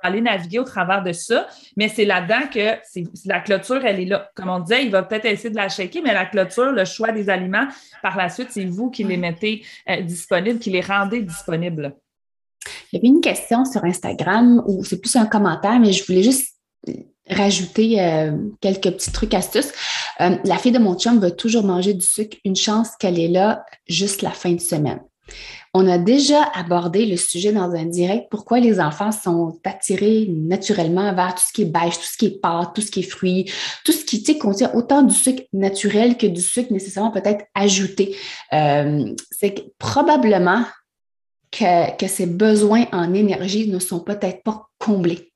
aller 0.00 0.20
naviguer 0.20 0.58
au 0.58 0.64
travers 0.64 1.02
de 1.02 1.12
ça. 1.12 1.46
Mais 1.76 1.88
c'est 1.88 2.04
là-dedans 2.04 2.48
que 2.52 2.76
la 3.26 3.40
clôture, 3.40 3.84
elle 3.84 4.00
est 4.00 4.06
là. 4.06 4.30
Comme 4.34 4.48
on 4.48 4.60
disait, 4.60 4.84
il 4.84 4.90
va 4.90 5.02
peut-être 5.02 5.26
essayer 5.26 5.50
de 5.50 5.56
la 5.56 5.68
shaker, 5.68 6.02
mais 6.02 6.14
la 6.14 6.26
clôture, 6.26 6.72
le 6.72 6.84
choix 6.84 7.12
des 7.12 7.28
aliments, 7.28 7.66
par 8.02 8.16
la 8.16 8.28
suite, 8.28 8.48
c'est 8.50 8.64
vous 8.64 8.90
qui 8.90 9.04
les 9.04 9.16
mettez 9.16 9.64
euh, 9.88 10.00
disponibles, 10.02 10.58
qui 10.58 10.70
les 10.70 10.80
rendez 10.80 11.22
disponibles. 11.22 11.94
Il 12.92 12.96
y 12.96 12.98
avait 12.98 13.08
une 13.08 13.20
question 13.20 13.64
sur 13.64 13.84
Instagram, 13.84 14.62
ou 14.66 14.84
c'est 14.84 15.00
plus 15.00 15.16
un 15.16 15.26
commentaire, 15.26 15.78
mais 15.78 15.92
je 15.92 16.04
voulais 16.04 16.22
juste 16.22 16.56
rajouter 17.28 18.00
euh, 18.00 18.32
quelques 18.60 18.90
petits 18.90 19.12
trucs 19.12 19.34
astuces. 19.34 19.72
Euh, 20.20 20.36
la 20.44 20.56
fille 20.58 20.72
de 20.72 20.78
mon 20.78 20.96
chum 20.96 21.20
veut 21.20 21.34
toujours 21.34 21.64
manger 21.64 21.94
du 21.94 22.06
sucre. 22.06 22.36
Une 22.44 22.56
chance 22.56 22.90
qu'elle 22.98 23.18
est 23.18 23.28
là 23.28 23.64
juste 23.88 24.22
la 24.22 24.30
fin 24.30 24.52
de 24.52 24.60
semaine. 24.60 25.00
On 25.78 25.86
a 25.88 25.98
déjà 25.98 26.42
abordé 26.54 27.04
le 27.04 27.18
sujet 27.18 27.52
dans 27.52 27.70
un 27.72 27.84
direct, 27.84 28.28
pourquoi 28.30 28.60
les 28.60 28.80
enfants 28.80 29.12
sont 29.12 29.60
attirés 29.62 30.26
naturellement 30.30 31.12
vers 31.12 31.34
tout 31.34 31.42
ce 31.46 31.52
qui 31.52 31.62
est 31.62 31.66
beige, 31.66 31.98
tout 31.98 32.06
ce 32.10 32.16
qui 32.16 32.26
est 32.28 32.40
pâte, 32.40 32.70
tout 32.74 32.80
ce 32.80 32.90
qui 32.90 33.00
est 33.00 33.10
fruits, 33.10 33.52
tout 33.84 33.92
ce 33.92 34.02
qui 34.06 34.38
contient 34.38 34.70
autant 34.72 35.02
du 35.02 35.14
sucre 35.14 35.42
naturel 35.52 36.16
que 36.16 36.26
du 36.26 36.40
sucre 36.40 36.72
nécessairement 36.72 37.10
peut-être 37.10 37.44
ajouté. 37.54 38.16
Euh, 38.54 39.14
c'est 39.30 39.66
probablement 39.76 40.64
que 41.50 42.06
ces 42.08 42.26
besoins 42.26 42.86
en 42.92 43.12
énergie 43.12 43.68
ne 43.68 43.78
sont 43.78 44.00
peut-être 44.00 44.42
pas 44.44 44.68
comblés. 44.78 45.32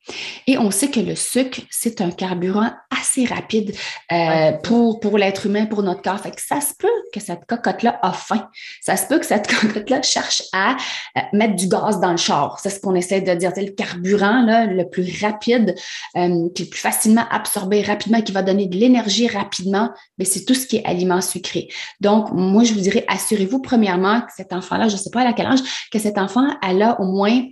Et 0.46 0.58
on 0.58 0.70
sait 0.70 0.90
que 0.90 1.00
le 1.00 1.14
sucre, 1.14 1.60
c'est 1.70 2.00
un 2.00 2.10
carburant 2.10 2.70
assez 2.90 3.24
rapide 3.24 3.74
euh, 4.12 4.52
pour, 4.64 4.98
pour 4.98 5.18
l'être 5.18 5.46
humain, 5.46 5.66
pour 5.66 5.82
notre 5.82 6.02
corps. 6.02 6.18
Fait 6.18 6.30
que 6.30 6.40
ça 6.40 6.60
se 6.60 6.72
peut 6.78 6.88
que 7.12 7.20
cette 7.20 7.44
cocotte-là 7.46 7.98
a 8.02 8.12
faim. 8.12 8.48
Ça 8.80 8.96
se 8.96 9.06
peut 9.06 9.18
que 9.18 9.26
cette 9.26 9.46
cocotte-là 9.60 10.02
cherche 10.02 10.42
à 10.52 10.76
euh, 11.16 11.20
mettre 11.32 11.54
du 11.56 11.68
gaz 11.68 12.00
dans 12.00 12.10
le 12.10 12.16
char. 12.16 12.58
C'est 12.60 12.70
ce 12.70 12.80
qu'on 12.80 12.94
essaie 12.94 13.20
de 13.20 13.34
dire. 13.34 13.52
C'est 13.54 13.64
le 13.64 13.72
carburant 13.72 14.42
là, 14.42 14.66
le 14.66 14.88
plus 14.88 15.22
rapide, 15.22 15.74
euh, 16.16 16.48
qui 16.54 16.62
est 16.64 16.70
plus 16.70 16.80
facilement 16.80 17.24
absorbé 17.30 17.82
rapidement, 17.82 18.22
qui 18.22 18.32
va 18.32 18.42
donner 18.42 18.66
de 18.66 18.76
l'énergie 18.76 19.28
rapidement, 19.28 19.90
mais 20.18 20.24
c'est 20.24 20.44
tout 20.44 20.54
ce 20.54 20.66
qui 20.66 20.76
est 20.76 20.84
aliments 20.84 21.20
sucrés. 21.20 21.68
Donc, 22.00 22.30
moi, 22.32 22.64
je 22.64 22.72
vous 22.72 22.80
dirais, 22.80 23.04
assurez-vous 23.08 23.60
premièrement 23.60 24.22
que 24.22 24.32
cet 24.36 24.52
enfant-là, 24.52 24.88
je 24.88 24.94
ne 24.94 25.00
sais 25.00 25.10
pas 25.10 25.22
à 25.22 25.32
quel 25.32 25.46
âge, 25.46 25.60
que 25.92 25.98
cet 25.98 26.18
enfant, 26.18 26.48
elle 26.66 26.82
a 26.82 27.00
au 27.00 27.04
moins, 27.04 27.42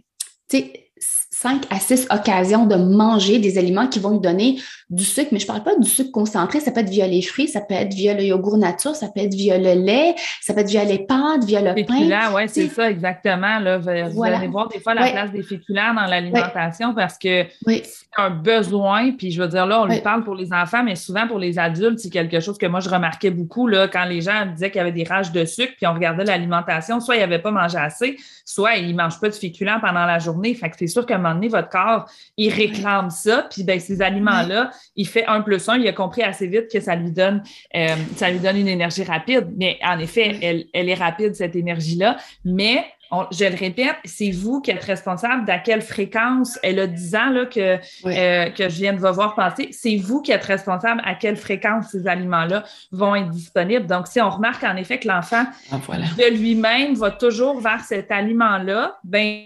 tu 0.48 0.58
sais, 0.58 0.87
cinq 1.00 1.64
à 1.70 1.78
six 1.78 2.06
occasions 2.10 2.66
de 2.66 2.74
manger 2.74 3.38
des 3.38 3.58
aliments 3.58 3.86
qui 3.86 4.00
vont 4.00 4.12
lui 4.12 4.20
donner 4.20 4.58
du 4.90 5.04
sucre, 5.04 5.28
mais 5.32 5.38
je 5.38 5.44
ne 5.44 5.48
parle 5.48 5.62
pas 5.62 5.76
du 5.76 5.88
sucre 5.88 6.10
concentré, 6.10 6.60
ça 6.60 6.72
peut 6.72 6.80
être 6.80 6.88
via 6.88 7.06
les 7.06 7.20
fruits, 7.22 7.46
ça 7.46 7.60
peut 7.60 7.74
être 7.74 7.92
via 7.92 8.14
le 8.14 8.22
yogourt 8.22 8.56
nature, 8.56 8.96
ça 8.96 9.08
peut 9.08 9.20
être 9.20 9.34
via 9.34 9.58
le 9.58 9.74
lait, 9.74 10.14
ça 10.40 10.54
peut 10.54 10.60
être 10.60 10.70
via 10.70 10.84
les 10.84 11.00
pâtes, 11.00 11.44
via 11.44 11.60
le 11.60 11.84
pain. 11.84 12.32
Oui, 12.34 12.42
c'est 12.48 12.68
ça, 12.68 12.90
exactement. 12.90 13.58
Là. 13.58 13.78
Vous 13.78 13.88
allez 13.88 14.48
voir 14.48 14.68
des 14.68 14.80
fois 14.80 14.94
la 14.94 15.10
place 15.10 15.30
des 15.30 15.42
féculents 15.42 15.94
dans 15.94 16.06
l'alimentation 16.06 16.94
parce 16.94 17.18
que 17.18 17.44
c'est 17.66 17.84
un 18.16 18.30
besoin, 18.30 19.12
puis 19.12 19.30
je 19.30 19.42
veux 19.42 19.48
dire, 19.48 19.66
là, 19.66 19.82
on 19.82 19.86
lui 19.86 20.00
parle 20.00 20.24
pour 20.24 20.34
les 20.34 20.52
enfants, 20.52 20.82
mais 20.82 20.96
souvent 20.96 21.28
pour 21.28 21.38
les 21.38 21.58
adultes, 21.58 21.98
c'est 21.98 22.10
quelque 22.10 22.40
chose 22.40 22.58
que 22.58 22.66
moi, 22.66 22.80
je 22.80 22.88
remarquais 22.88 23.30
beaucoup 23.30 23.66
là, 23.66 23.86
quand 23.86 24.04
les 24.06 24.22
gens 24.22 24.46
disaient 24.46 24.70
qu'il 24.70 24.78
y 24.78 24.82
avait 24.82 24.92
des 24.92 25.04
rages 25.04 25.30
de 25.30 25.44
sucre, 25.44 25.74
puis 25.76 25.86
on 25.86 25.94
regardait 25.94 26.24
l'alimentation, 26.24 27.00
soit 27.00 27.16
il 27.16 27.22
avait 27.22 27.38
pas 27.38 27.50
mangé 27.50 27.76
assez, 27.78 28.16
soit 28.44 28.76
il 28.76 28.92
ne 28.92 28.96
mange 28.96 29.20
pas 29.20 29.28
de 29.28 29.34
féculents 29.34 29.78
pendant 29.80 30.06
la 30.06 30.18
journée. 30.18 30.54
Fait 30.54 30.70
que 30.70 30.76
c'est 30.78 30.87
sûr 30.88 31.06
qu'à 31.06 31.18
donné, 31.18 31.48
votre 31.48 31.68
corps, 31.68 32.10
il 32.36 32.52
réclame 32.52 33.10
ça. 33.10 33.46
Puis 33.50 33.64
ben, 33.64 33.78
ces 33.80 34.02
aliments-là, 34.02 34.70
il 34.96 35.06
fait 35.06 35.26
un 35.26 35.40
plus 35.40 35.68
un. 35.68 35.76
Il 35.76 35.88
a 35.88 35.92
compris 35.92 36.22
assez 36.22 36.46
vite 36.46 36.70
que 36.72 36.80
ça 36.80 36.94
lui 36.94 37.10
donne, 37.10 37.42
euh, 37.76 37.94
ça 38.16 38.30
lui 38.30 38.38
donne 38.38 38.56
une 38.56 38.68
énergie 38.68 39.04
rapide. 39.04 39.52
Mais 39.56 39.78
en 39.84 39.98
effet, 39.98 40.38
elle, 40.42 40.66
elle 40.72 40.88
est 40.88 40.94
rapide, 40.94 41.34
cette 41.34 41.56
énergie-là. 41.56 42.16
Mais 42.44 42.84
je 43.30 43.44
le 43.44 43.56
répète, 43.56 43.96
c'est 44.04 44.30
vous 44.30 44.60
qui 44.60 44.70
êtes 44.70 44.84
responsable 44.84 45.44
d'à 45.46 45.58
quelle 45.58 45.82
fréquence, 45.82 46.58
elle 46.62 46.78
a 46.78 46.86
10 46.86 47.14
ans 47.14 47.30
là, 47.30 47.46
que, 47.46 47.78
euh, 48.06 48.50
que 48.50 48.68
je 48.68 48.76
viens 48.76 48.92
de 48.92 48.98
voir 48.98 49.34
passer, 49.34 49.68
c'est 49.72 49.96
vous 49.96 50.20
qui 50.20 50.32
êtes 50.32 50.44
responsable 50.44 51.00
à 51.04 51.14
quelle 51.14 51.36
fréquence 51.36 51.88
ces 51.90 52.06
aliments-là 52.06 52.64
vont 52.92 53.14
être 53.14 53.30
disponibles. 53.30 53.86
Donc, 53.86 54.06
si 54.06 54.20
on 54.20 54.30
remarque 54.30 54.62
en 54.64 54.76
effet 54.76 54.98
que 54.98 55.08
l'enfant 55.08 55.44
ah, 55.72 55.76
de 56.18 56.36
lui-même 56.36 56.94
va 56.94 57.10
toujours 57.10 57.60
vers 57.60 57.80
cet 57.80 58.10
aliment-là, 58.12 58.98
ben 59.04 59.44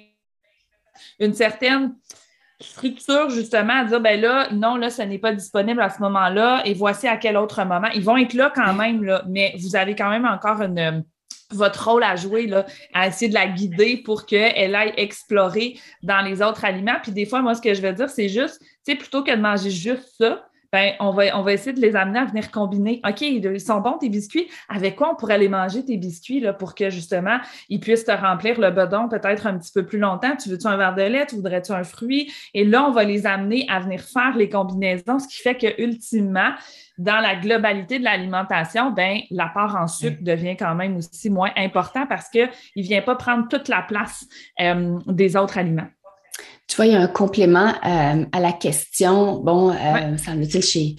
une 1.18 1.34
certaine 1.34 1.94
structure 2.60 3.28
justement 3.30 3.80
à 3.80 3.84
dire 3.84 4.00
ben 4.00 4.20
là 4.20 4.48
non 4.52 4.76
là 4.76 4.88
ce 4.88 5.02
n'est 5.02 5.18
pas 5.18 5.32
disponible 5.32 5.80
à 5.80 5.90
ce 5.90 6.00
moment-là 6.00 6.62
et 6.64 6.74
voici 6.74 7.08
à 7.08 7.16
quel 7.16 7.36
autre 7.36 7.64
moment 7.64 7.88
ils 7.92 8.04
vont 8.04 8.16
être 8.16 8.34
là 8.34 8.52
quand 8.54 8.72
même 8.74 9.20
mais 9.28 9.54
vous 9.58 9.74
avez 9.74 9.96
quand 9.96 10.10
même 10.10 10.24
encore 10.24 10.62
une 10.62 11.04
votre 11.52 11.88
rôle 11.88 12.02
à 12.02 12.16
jouer, 12.16 12.46
là, 12.46 12.66
à 12.92 13.08
essayer 13.08 13.28
de 13.28 13.34
la 13.34 13.46
guider 13.46 13.98
pour 13.98 14.26
qu'elle 14.26 14.74
aille 14.74 14.94
explorer 14.96 15.78
dans 16.02 16.22
les 16.22 16.42
autres 16.42 16.64
aliments. 16.64 16.96
Puis 17.02 17.12
des 17.12 17.26
fois, 17.26 17.42
moi, 17.42 17.54
ce 17.54 17.60
que 17.60 17.74
je 17.74 17.82
veux 17.82 17.92
dire, 17.92 18.10
c'est 18.10 18.28
juste, 18.28 18.58
tu 18.60 18.92
sais, 18.92 18.94
plutôt 18.96 19.22
que 19.22 19.30
de 19.30 19.40
manger 19.40 19.70
juste 19.70 20.14
ça, 20.18 20.44
ben, 20.72 20.94
on 21.00 21.10
va, 21.10 21.36
on 21.36 21.42
va 21.42 21.52
essayer 21.52 21.74
de 21.74 21.80
les 21.80 21.94
amener 21.94 22.18
à 22.18 22.24
venir 22.24 22.50
combiner. 22.50 23.02
OK, 23.06 23.20
ils 23.20 23.60
sont 23.60 23.80
bons 23.80 23.98
tes 23.98 24.08
biscuits. 24.08 24.48
Avec 24.70 24.96
quoi 24.96 25.12
on 25.12 25.14
pourrait 25.14 25.36
les 25.36 25.48
manger 25.48 25.84
tes 25.84 25.98
biscuits 25.98 26.40
là, 26.40 26.54
pour 26.54 26.74
que 26.74 26.88
justement 26.88 27.38
ils 27.68 27.78
puissent 27.78 28.06
te 28.06 28.12
remplir 28.12 28.58
le 28.58 28.70
bedon 28.70 29.08
peut-être 29.08 29.46
un 29.46 29.58
petit 29.58 29.70
peu 29.72 29.84
plus 29.84 29.98
longtemps? 29.98 30.34
Tu 30.34 30.48
veux-tu 30.48 30.66
un 30.66 30.78
verre 30.78 30.94
de 30.94 31.02
lait? 31.02 31.26
Tu 31.26 31.34
voudrais-tu 31.34 31.72
un 31.72 31.84
fruit? 31.84 32.32
Et 32.54 32.64
là, 32.64 32.84
on 32.84 32.90
va 32.90 33.04
les 33.04 33.26
amener 33.26 33.66
à 33.68 33.80
venir 33.80 34.00
faire 34.00 34.34
les 34.34 34.48
combinaisons, 34.48 35.18
ce 35.18 35.28
qui 35.28 35.42
fait 35.42 35.56
que 35.56 35.80
ultimement, 35.82 36.52
dans 36.96 37.20
la 37.20 37.36
globalité 37.36 37.98
de 37.98 38.04
l'alimentation, 38.04 38.92
ben, 38.92 39.20
l'apport 39.30 39.76
en 39.76 39.86
sucre 39.86 40.22
devient 40.22 40.56
quand 40.56 40.74
même 40.74 40.96
aussi 40.96 41.28
moins 41.28 41.50
important 41.56 42.06
parce 42.06 42.30
qu'il 42.30 42.48
ne 42.76 42.82
vient 42.82 43.02
pas 43.02 43.16
prendre 43.16 43.46
toute 43.48 43.68
la 43.68 43.82
place 43.82 44.26
euh, 44.60 44.98
des 45.06 45.36
autres 45.36 45.58
aliments. 45.58 45.88
Tu 46.68 46.76
vois, 46.76 46.86
il 46.86 46.92
y 46.92 46.96
a 46.96 47.00
un 47.00 47.06
complément 47.06 47.68
euh, 47.84 48.24
à 48.32 48.40
la 48.40 48.52
question. 48.52 49.40
Bon, 49.40 49.70
euh, 49.70 50.16
semble-t-il, 50.16 50.62
chez 50.62 50.96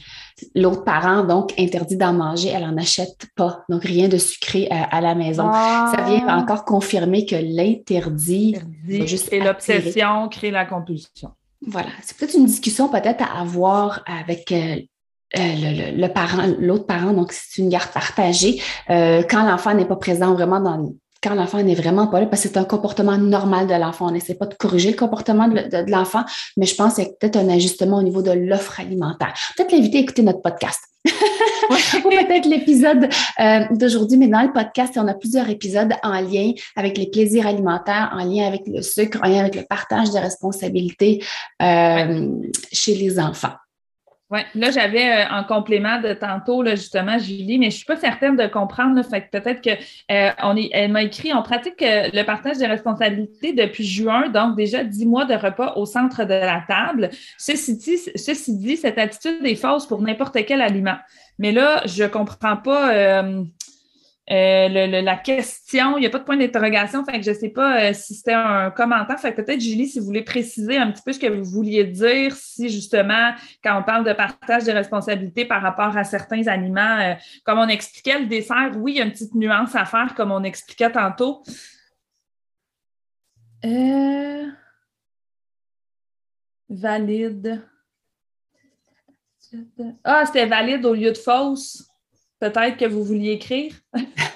l'autre 0.56 0.84
parent, 0.84 1.24
donc 1.24 1.54
interdit 1.58 1.98
d'en 1.98 2.14
manger, 2.14 2.50
elle 2.50 2.64
n'en 2.64 2.78
achète 2.78 3.28
pas. 3.36 3.64
Donc, 3.70 3.84
rien 3.84 4.08
de 4.08 4.18
sucré 4.18 4.68
euh, 4.72 4.76
à, 4.92 5.02
la 5.02 5.16
maison. 5.16 5.52
Ça 5.52 6.04
vient 6.08 6.26
ah. 6.28 6.38
encore 6.38 6.66
confirmer 6.66 7.26
que 7.26 7.36
l'interdit 7.36 8.58
crée 8.88 9.40
l'obsession, 9.40 10.30
crée 10.30 10.52
la 10.52 10.66
compulsion. 10.66 11.32
Voilà. 11.66 11.90
C'est 12.04 12.18
peut-être 12.18 12.36
une 12.36 12.46
discussion 12.46 12.90
peut-être 12.90 13.24
à 13.24 13.40
avoir 13.40 14.04
avec 14.06 14.54
le, 15.34 16.08
parent, 16.08 16.54
l'autre 16.60 16.86
parent, 16.86 17.14
donc 17.14 17.32
c'est 17.32 17.62
une 17.62 17.70
garde 17.70 17.90
partagée. 17.90 18.62
quand 18.88 19.44
l'enfant 19.44 19.74
n'est 19.74 19.86
pas 19.86 19.96
présent 19.96 20.34
vraiment 20.34 20.60
dans, 20.60 20.94
quand 21.24 21.36
l'enfant 21.36 21.64
n'est 21.64 21.76
vraiment 21.76 22.08
pas 22.08 22.20
là, 22.20 22.26
parce 22.26 22.44
que 22.44 22.50
c'est 22.50 22.58
un 22.58 22.66
comportement 22.66 23.18
normal 23.18 23.68
de 23.68 23.74
l'enfant. 23.74 24.08
On 24.08 24.12
n'essaie 24.12 24.36
pas 24.36 24.46
de 24.46 24.56
corriger 24.56 24.92
le 24.92 24.98
comportement 24.98 25.48
de, 25.48 25.90
l'enfant, 25.90 26.24
mais 26.58 26.66
je 26.66 26.76
pense 26.76 26.96
qu'il 26.96 27.06
y 27.06 27.08
a 27.08 27.10
peut-être 27.10 27.38
un 27.38 27.50
ajustement 27.50 27.98
au 27.98 28.04
niveau 28.04 28.22
de 28.22 28.32
l'offre 28.32 28.80
alimentaire. 28.80 29.34
Peut-être 29.56 29.72
l'inviter 29.72 30.00
à 30.00 30.02
écouter 30.02 30.24
notre 30.24 30.42
podcast. 30.42 30.82
Ou 31.10 32.10
peut-être 32.10 32.46
l'épisode 32.48 33.10
euh, 33.40 33.60
d'aujourd'hui, 33.72 34.18
mais 34.18 34.28
dans 34.28 34.42
le 34.42 34.52
podcast, 34.52 34.94
on 34.98 35.08
a 35.08 35.14
plusieurs 35.14 35.50
épisodes 35.50 35.94
en 36.04 36.20
lien 36.20 36.52
avec 36.76 36.98
les 36.98 37.10
plaisirs 37.10 37.48
alimentaires, 37.48 38.14
en 38.14 38.24
lien 38.26 38.46
avec 38.46 38.62
le 38.68 38.82
sucre, 38.82 39.20
en 39.24 39.30
lien 39.30 39.40
avec 39.40 39.56
le 39.56 39.64
partage 39.64 40.12
des 40.12 40.20
responsabilités 40.20 41.24
euh, 41.62 42.30
chez 42.72 42.96
les 42.96 43.20
enfants. 43.20 43.54
Oui, 44.34 44.40
là, 44.56 44.72
j'avais 44.72 45.12
euh, 45.12 45.30
en 45.30 45.44
complément 45.44 46.02
de 46.02 46.14
tantôt, 46.14 46.64
là, 46.64 46.74
justement, 46.74 47.20
Julie, 47.20 47.60
mais 47.60 47.70
je 47.70 47.76
ne 47.76 47.78
suis 47.78 47.86
pas 47.86 47.98
certaine 47.98 48.36
de 48.36 48.48
comprendre. 48.48 48.96
Là, 48.96 49.04
fait 49.04 49.30
peut-être 49.30 49.62
que 49.62 49.70
euh, 49.70 50.66
elle 50.72 50.92
m'a 50.92 51.04
écrit 51.04 51.32
on 51.36 51.44
pratique 51.44 51.80
euh, 51.84 52.10
le 52.12 52.24
partage 52.24 52.58
des 52.58 52.66
responsabilités 52.66 53.54
depuis 53.54 53.86
juin, 53.86 54.30
donc 54.30 54.56
déjà 54.56 54.84
dix 54.84 55.06
mois 55.06 55.26
de 55.26 55.36
repas 55.36 55.74
au 55.76 55.86
centre 55.86 56.24
de 56.24 56.34
la 56.34 56.64
table. 56.68 57.12
Ceci 57.38 57.78
dit, 57.78 58.00
ceci 58.16 58.58
dit 58.58 58.76
cette 58.76 58.98
attitude 58.98 59.46
est 59.46 59.54
fausse 59.54 59.86
pour 59.86 60.02
n'importe 60.02 60.36
quel 60.48 60.64
aliment. 60.64 60.98
Mais 61.38 61.52
là, 61.52 61.84
je 61.86 62.02
ne 62.02 62.08
comprends 62.08 62.58
pas 62.58 63.24
euh, 64.32 65.02
la 65.02 65.18
question, 65.18 65.98
il 65.98 66.02
n'y 66.02 66.06
a 66.06 66.10
pas 66.10 66.20
de 66.20 66.24
point 66.24 66.38
d'interrogation, 66.38 67.04
je 67.06 67.30
ne 67.30 67.36
sais 67.36 67.50
pas 67.50 67.90
euh, 67.90 67.94
si 67.94 68.16
c'était 68.16 68.32
un 68.32 68.72
commentaire. 68.72 69.20
Peut-être, 69.20 69.60
Julie, 69.60 69.88
si 69.88 70.00
vous 70.00 70.06
voulez 70.06 70.24
préciser 70.24 70.78
un 70.78 70.92
petit 70.92 71.02
peu 71.04 71.12
ce 71.12 71.20
que 71.20 71.28
vous 71.28 71.44
vouliez 71.44 71.84
dire, 71.84 72.34
si 72.34 72.70
justement, 72.70 73.34
quand 73.62 73.78
on 73.78 73.84
parle 73.84 74.06
de 74.06 74.14
partage 74.14 74.64
de 74.64 74.72
responsabilités 74.72 75.44
par 75.44 75.62
rapport 75.62 75.98
à 75.98 76.06
certains 76.06 76.48
aliments, 76.48 77.00
euh, 77.02 77.16
comme 77.44 77.60
on 77.60 77.68
expliquait 77.68 78.18
le 78.18 78.28
dessert, 78.28 78.72
oui, 78.78 78.94
il 78.94 78.98
y 79.00 79.02
a 79.02 79.06
une 79.06 79.12
petite 79.12 79.36
nuance 79.36 79.76
à 79.76 79.84
faire, 79.84 80.16
comme 80.16 80.32
on 80.32 80.44
expliquait 80.44 80.92
tantôt. 80.92 81.44
Valide. 86.70 87.62
Ah, 90.04 90.26
c'était 90.26 90.46
valide 90.46 90.86
au 90.86 90.94
lieu 90.94 91.12
de 91.12 91.18
fausse 91.18 91.93
peut-être 92.52 92.78
que 92.78 92.86
vous 92.86 93.04
vouliez 93.04 93.32
écrire. 93.34 93.74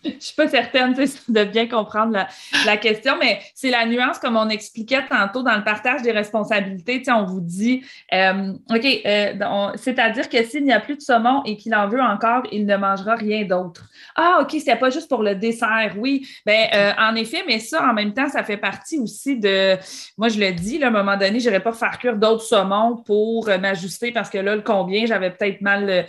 je 0.04 0.10
ne 0.10 0.20
suis 0.20 0.34
pas 0.34 0.48
certaine 0.48 0.94
de 0.94 1.44
bien 1.44 1.68
comprendre 1.68 2.16
la, 2.64 2.76
question, 2.78 3.14
mais 3.20 3.40
c'est 3.54 3.70
la 3.70 3.84
nuance, 3.84 4.18
comme 4.18 4.36
on 4.36 4.48
expliquait 4.48 5.04
tantôt 5.06 5.42
dans 5.42 5.56
le 5.56 5.62
partage 5.62 6.00
des 6.00 6.12
responsabilités. 6.12 7.02
On 7.08 7.24
vous 7.24 7.40
dit, 7.40 7.82
euh, 8.14 8.52
OK, 8.70 8.86
euh, 9.04 9.72
c'est-à-dire 9.76 10.28
que 10.28 10.42
s'il 10.42 10.64
n'y 10.64 10.72
a 10.72 10.80
plus 10.80 10.96
de 10.96 11.02
saumon 11.02 11.42
et 11.44 11.56
qu'il 11.56 11.74
en 11.74 11.86
veut 11.86 12.00
encore, 12.00 12.44
il 12.50 12.64
ne 12.64 12.76
mangera 12.76 13.14
rien 13.14 13.44
d'autre. 13.44 13.90
Ah, 14.16 14.38
OK, 14.40 14.56
c'est 14.64 14.76
pas 14.76 14.88
juste 14.88 15.08
pour 15.08 15.22
le 15.22 15.34
dessert, 15.34 15.94
oui. 15.98 16.26
Ben, 16.46 16.68
euh, 16.72 16.92
en 16.98 17.14
effet, 17.16 17.44
mais 17.46 17.58
ça, 17.58 17.86
en 17.86 17.92
même 17.92 18.14
temps, 18.14 18.28
ça 18.28 18.42
fait 18.42 18.56
partie 18.56 18.98
aussi 18.98 19.38
de. 19.38 19.76
Moi, 20.16 20.28
je 20.28 20.40
le 20.40 20.52
dis, 20.52 20.82
à 20.82 20.86
un 20.86 20.90
moment 20.90 21.16
donné, 21.18 21.40
je 21.40 21.48
n'irais 21.48 21.60
pas 21.60 21.72
faire 21.72 21.98
cuire 21.98 22.16
d'autres 22.16 22.44
saumons 22.44 23.02
pour 23.04 23.48
m'ajuster 23.60 24.12
parce 24.12 24.30
que 24.30 24.38
là, 24.38 24.56
le 24.56 24.62
combien, 24.62 25.04
j'avais 25.04 25.30
peut-être 25.30 25.60
mal, 25.60 26.06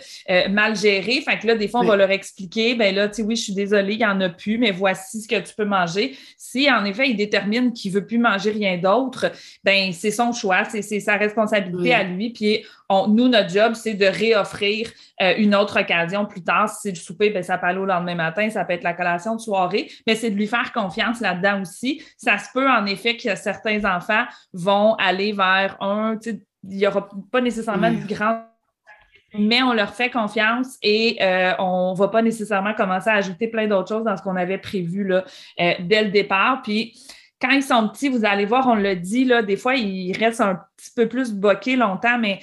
mal 0.48 0.76
géré. 0.76 1.20
Fait 1.20 1.38
que 1.38 1.46
là, 1.46 1.56
des 1.56 1.68
fois, 1.68 1.80
on 1.80 1.84
va 1.84 1.96
leur 1.96 2.10
expliquer, 2.10 2.74
ben 2.74 2.94
là, 2.94 3.08
tu 3.08 3.16
sais, 3.16 3.22
oui, 3.22 3.36
je 3.36 3.42
suis 3.42 3.54
désolée 3.54 3.81
il 3.90 3.98
n'y 3.98 4.06
en 4.06 4.20
a 4.20 4.28
plus, 4.28 4.58
mais 4.58 4.70
voici 4.70 5.22
ce 5.22 5.28
que 5.28 5.40
tu 5.40 5.54
peux 5.54 5.64
manger. 5.64 6.16
Si 6.36 6.70
en 6.70 6.84
effet, 6.84 7.10
il 7.10 7.16
détermine 7.16 7.72
qu'il 7.72 7.92
ne 7.92 7.98
veut 7.98 8.06
plus 8.06 8.18
manger 8.18 8.50
rien 8.50 8.78
d'autre, 8.78 9.32
ben 9.64 9.92
c'est 9.92 10.10
son 10.10 10.32
choix, 10.32 10.64
c'est 10.64 11.00
sa 11.00 11.16
responsabilité 11.16 11.94
à 11.94 12.04
lui. 12.04 12.30
Puis 12.30 12.64
nous, 13.08 13.28
notre 13.28 13.48
job, 13.48 13.74
c'est 13.74 13.94
de 13.94 14.06
réoffrir 14.06 14.90
euh, 15.20 15.34
une 15.38 15.54
autre 15.54 15.80
occasion 15.80 16.26
plus 16.26 16.42
tard. 16.42 16.68
Si 16.68 16.76
c'est 16.82 16.90
le 16.90 16.96
souper, 16.96 17.30
ben, 17.30 17.42
ça 17.42 17.58
peut 17.58 17.66
aller 17.66 17.78
au 17.78 17.86
lendemain 17.86 18.14
matin, 18.14 18.50
ça 18.50 18.64
peut 18.64 18.74
être 18.74 18.84
la 18.84 18.92
collation 18.92 19.36
de 19.36 19.40
soirée, 19.40 19.90
mais 20.06 20.14
c'est 20.14 20.30
de 20.30 20.36
lui 20.36 20.46
faire 20.46 20.72
confiance 20.72 21.20
là-dedans 21.20 21.62
aussi. 21.62 22.02
Ça 22.16 22.38
se 22.38 22.48
peut 22.52 22.68
en 22.68 22.84
effet 22.86 23.16
que 23.16 23.34
certains 23.36 23.84
enfants 23.84 24.24
vont 24.52 24.94
aller 24.94 25.32
vers 25.32 25.76
un, 25.80 26.18
il 26.24 26.40
n'y 26.64 26.86
aura 26.86 27.08
pas 27.30 27.40
nécessairement 27.40 27.90
de 27.90 28.06
grand 28.06 28.51
mais 29.38 29.62
on 29.62 29.72
leur 29.72 29.94
fait 29.94 30.10
confiance 30.10 30.76
et 30.82 31.18
euh, 31.22 31.52
on 31.58 31.92
ne 31.92 31.96
va 31.96 32.08
pas 32.08 32.22
nécessairement 32.22 32.74
commencer 32.74 33.10
à 33.10 33.14
ajouter 33.14 33.48
plein 33.48 33.66
d'autres 33.66 33.88
choses 33.88 34.04
dans 34.04 34.16
ce 34.16 34.22
qu'on 34.22 34.36
avait 34.36 34.58
prévu 34.58 35.04
là, 35.04 35.24
euh, 35.60 35.72
dès 35.80 36.04
le 36.04 36.10
départ. 36.10 36.62
Puis, 36.62 36.94
quand 37.40 37.50
ils 37.50 37.62
sont 37.62 37.88
petits, 37.88 38.08
vous 38.08 38.24
allez 38.24 38.44
voir, 38.44 38.68
on 38.68 38.74
le 38.74 38.94
dit, 38.94 39.24
là, 39.24 39.42
des 39.42 39.56
fois, 39.56 39.74
ils 39.74 40.16
restent 40.16 40.42
un 40.42 40.60
petit 40.76 40.90
peu 40.94 41.08
plus 41.08 41.32
boqués 41.32 41.76
longtemps, 41.76 42.18
mais 42.18 42.38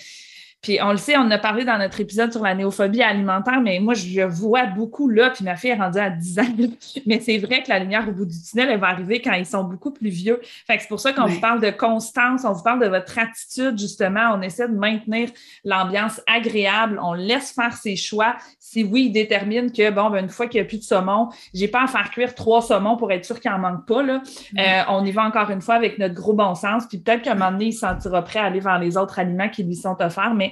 puis 0.62 0.78
on 0.82 0.92
le 0.92 0.98
sait, 0.98 1.16
on 1.16 1.22
en 1.22 1.32
a 1.32 1.38
parlé 1.38 1.64
dans 1.64 1.78
notre 1.78 2.02
épisode 2.02 2.34
sur 2.34 2.44
la 2.44 2.54
néophobie 2.54 3.02
alimentaire, 3.02 3.62
mais 3.62 3.80
moi, 3.80 3.94
je 3.94 4.22
vois 4.22 4.66
beaucoup 4.66 5.08
là, 5.08 5.30
puis 5.30 5.46
ma 5.46 5.56
fille 5.56 5.70
est 5.70 5.76
rendue 5.76 6.00
à 6.00 6.10
10 6.10 6.40
ans. 6.40 6.44
Mais 7.06 7.22
c'est 7.22 7.38
vrai 7.38 7.64
que 7.64 7.70
la 7.70 7.80
lumière 7.80 8.06
au 8.10 8.12
bout 8.12 8.26
du 8.26 8.36
tunnel, 8.42 8.70
elle 8.70 8.80
va 8.80 8.88
arriver 8.88 9.22
quand 9.22 9.32
ils 9.34 9.46
sont 9.46 9.64
beaucoup 9.64 9.92
plus 9.92 10.10
vieux. 10.10 10.42
Fait 10.68 10.76
que 10.76 10.82
c'est 10.82 10.90
pour 10.90 11.00
ça 11.00 11.14
qu'on 11.14 11.28
vous 11.28 11.40
parle 11.40 11.62
de 11.62 11.70
constance, 11.70 12.44
on 12.44 12.52
vous 12.52 12.64
parle 12.64 12.82
de 12.82 12.88
votre 12.88 13.18
attitude, 13.18 13.80
justement. 13.80 14.32
On 14.34 14.42
essaie 14.42 14.68
de 14.68 14.76
maintenir 14.76 15.30
l'ambiance 15.64 16.22
agréable, 16.28 17.00
on 17.02 17.14
laisse 17.14 17.52
faire 17.52 17.74
ses 17.74 17.96
choix. 17.96 18.36
Si 18.60 18.84
oui, 18.84 19.06
il 19.06 19.12
détermine 19.12 19.72
que, 19.72 19.90
bon, 19.92 20.10
ben, 20.10 20.26
une 20.26 20.30
fois 20.30 20.48
qu'il 20.48 20.60
n'y 20.60 20.66
a 20.66 20.68
plus 20.68 20.80
de 20.80 20.84
saumon, 20.84 21.30
j'ai 21.54 21.70
pas 21.70 21.84
à 21.84 21.88
faire 21.88 22.12
cuire 22.12 22.36
trois 22.36 22.62
saumons 22.62 22.98
pour 22.98 23.12
être 23.14 23.24
sûr 23.24 23.40
qu'il 23.40 23.50
n'en 23.50 23.60
manque 23.60 23.86
pas. 23.86 24.04
Là. 24.04 24.22
Euh, 24.58 24.82
on 24.90 25.06
y 25.06 25.12
va 25.12 25.24
encore 25.24 25.50
une 25.52 25.62
fois 25.62 25.76
avec 25.76 26.00
notre 26.00 26.16
gros 26.16 26.34
bon 26.34 26.54
sens, 26.54 26.86
puis 26.86 26.98
peut-être 26.98 27.22
qu'à 27.22 27.32
un 27.32 27.36
moment 27.36 27.52
donné, 27.52 27.68
il 27.68 27.74
se 27.74 27.80
sentira 27.80 28.22
prêt 28.24 28.40
à 28.40 28.46
aller 28.46 28.60
vers 28.60 28.80
les 28.80 28.98
autres 28.98 29.20
aliments 29.20 29.50
qui 29.50 29.64
lui 29.64 29.76
sont 29.76 29.96
offerts, 30.02 30.34
mais 30.34 30.49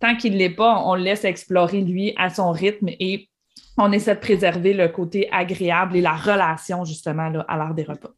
tant 0.00 0.16
qu'il 0.16 0.34
ne 0.34 0.38
l'est 0.38 0.50
pas, 0.50 0.82
on 0.84 0.94
le 0.94 1.02
laisse 1.02 1.24
explorer 1.24 1.80
lui 1.80 2.12
à 2.16 2.30
son 2.30 2.52
rythme 2.52 2.88
et 2.88 3.28
on 3.76 3.92
essaie 3.92 4.14
de 4.14 4.20
préserver 4.20 4.72
le 4.72 4.88
côté 4.88 5.28
agréable 5.32 5.96
et 5.96 6.00
la 6.00 6.14
relation 6.14 6.84
justement 6.84 7.32
à 7.48 7.56
l'heure 7.56 7.74
des 7.74 7.84
repas. 7.84 8.10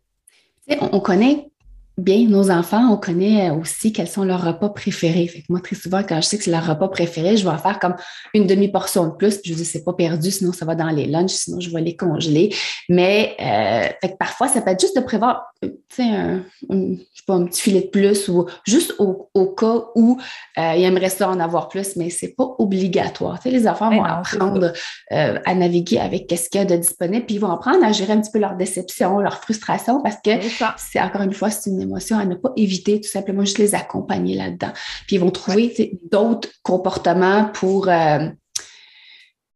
On 0.93 1.01
connaît 1.01 1.51
bien 1.99 2.27
nos 2.29 2.51
enfants, 2.51 2.93
on 2.93 2.97
connaît 2.97 3.51
aussi 3.51 3.93
quels 3.93 4.09
sont 4.09 4.25
leurs 4.25 4.45
repas 4.45 4.69
préférés. 4.69 5.27
Fait 5.29 5.41
que 5.41 5.47
moi, 5.49 5.61
très 5.61 5.77
souvent, 5.77 6.03
quand 6.03 6.21
je 6.21 6.27
sais 6.27 6.39
que 6.39 6.45
c'est 6.45 6.51
leur 6.51 6.67
repas 6.67 6.89
préféré, 6.89 7.37
je 7.37 7.45
vais 7.45 7.51
en 7.51 7.59
faire 7.59 7.79
comme 7.79 7.95
une 8.35 8.47
demi-portion 8.47 9.07
de 9.07 9.13
plus. 9.13 9.39
Puis 9.39 9.53
je 9.53 9.57
dis, 9.57 9.65
c'est 9.65 9.85
pas 9.85 9.95
perdu, 9.95 10.31
sinon 10.31 10.53
ça 10.53 10.65
va 10.65 10.75
dans 10.75 10.91
les 10.91 11.07
lunchs, 11.07 11.31
sinon 11.31 11.61
je 11.61 11.71
vais 11.71 11.81
les 11.81 11.97
congeler. 11.97 12.55
Mais 12.89 13.35
euh, 13.41 13.89
fait 14.01 14.13
que 14.13 14.17
parfois, 14.17 14.49
ça 14.49 14.61
peut 14.61 14.71
être 14.71 14.81
juste 14.81 14.97
de 14.97 15.03
prévoir 15.03 15.47
euh, 15.65 15.71
un, 15.99 16.43
un, 16.71 16.97
pas, 17.27 17.35
un 17.35 17.47
petit 17.47 17.61
filet 17.61 17.81
de 17.83 17.87
plus 17.87 18.29
ou 18.29 18.47
juste 18.65 18.95
au, 18.99 19.47
cas 19.59 19.87
où 19.95 20.19
euh, 20.59 20.75
ils 20.77 20.85
aimeraient 20.85 21.09
ça 21.09 21.29
en 21.29 21.41
avoir 21.41 21.69
plus, 21.69 21.97
mais 21.97 22.11
c'est 22.11 22.35
pas 22.35 22.55
obligatoire. 22.59 23.39
Les 23.45 23.67
enfants 23.67 23.91
vont 23.91 24.05
apprendre 24.05 24.73
euh, 25.13 25.39
à 25.45 25.55
naviguer 25.55 25.99
avec 25.99 26.33
ce 26.37 26.49
qu'il 26.49 26.61
y 26.61 26.63
a 26.63 26.67
de 26.67 26.77
disponible, 26.77 27.25
puis 27.27 27.37
ils 27.37 27.41
vont 27.41 27.51
apprendre 27.51 27.85
à 27.85 27.93
gérer 27.93 28.13
un 28.13 28.21
petit 28.21 28.31
peu 28.31 28.39
leur 28.39 28.55
déception, 28.55 29.19
leur 29.19 29.39
frustration, 29.39 30.03
parce 30.03 30.17
que 30.23 30.31
c'est 30.77 31.01
encore 31.01 31.23
une 31.23 31.33
fois, 31.33 31.51
c'est 31.51 31.71
une 31.71 31.86
émotion 31.87 32.19
à 32.19 32.25
ne 32.25 32.35
pas 32.35 32.53
éviter, 32.57 33.01
tout 33.01 33.09
simplement 33.09 33.45
juste 33.45 33.59
les 33.59 33.75
accompagner 33.75 34.37
là-dedans. 34.37 34.73
Puis 35.07 35.17
ils 35.17 35.19
vont 35.19 35.31
trouver 35.31 35.99
d'autres 36.11 36.49
comportements 36.63 37.51
pour, 37.55 37.89
euh, 37.89 38.29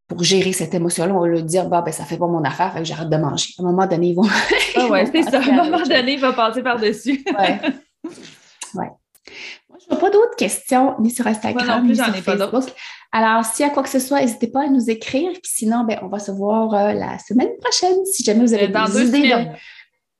pour 0.09 0.23
gérer 0.23 0.53
cette 0.53 0.75
émotion-là. 0.75 1.15
On 1.15 1.21
va 1.21 1.29
leur 1.29 1.43
dire, 1.43 1.69
bah, 1.69 1.83
ben, 1.83 1.93
ça 1.93 2.05
fait 2.05 2.19
pas 2.19 2.27
mon 2.27 2.43
affaire, 2.45 2.73
fait 2.73 2.81
que 2.81 2.85
j'arrête 2.85 3.09
de 3.09 3.17
manger. 3.17 3.55
À 3.59 3.63
un 3.63 3.67
moment 3.67 3.87
donné, 3.87 4.09
ils 4.09 4.15
vont. 4.15 4.29
Ah 4.77 4.87
ouais, 4.91 5.07
c'est 5.07 5.23
ça. 5.23 5.41
À 5.41 5.43
un 5.43 5.65
moment 5.65 5.83
donné, 5.83 6.15
il 6.15 6.21
va 6.21 6.33
passer 6.33 6.63
par-dessus. 6.63 7.25
ouais. 7.39 7.61
ouais. 8.75 8.91
Moi, 9.69 9.79
je 9.79 9.95
n'ai 9.95 10.01
pas 10.01 10.11
d'autres 10.11 10.37
questions, 10.37 10.95
ni 11.01 11.11
sur 11.11 11.27
Instagram, 11.27 11.87
ni 11.87 11.95
sur 11.95 12.07
Facebook. 12.07 12.65
Alors, 13.13 13.45
s'il 13.45 13.67
y 13.67 13.69
a 13.69 13.73
quoi 13.73 13.83
que 13.83 13.89
ce 13.89 13.99
soit, 13.99 14.21
n'hésitez 14.21 14.49
pas 14.49 14.65
à 14.65 14.69
nous 14.69 14.89
écrire. 14.89 15.31
Puis 15.33 15.53
sinon, 15.53 15.85
ben, 15.85 15.99
on 16.03 16.09
va 16.09 16.19
se 16.19 16.31
voir 16.31 16.75
euh, 16.75 16.93
la 16.93 17.19
semaine 17.19 17.51
prochaine, 17.61 18.05
si 18.05 18.23
jamais 18.23 18.45
vous 18.45 18.55
avez 18.55 18.69
dans 18.69 18.89
des 18.89 19.09
idées. 19.09 19.49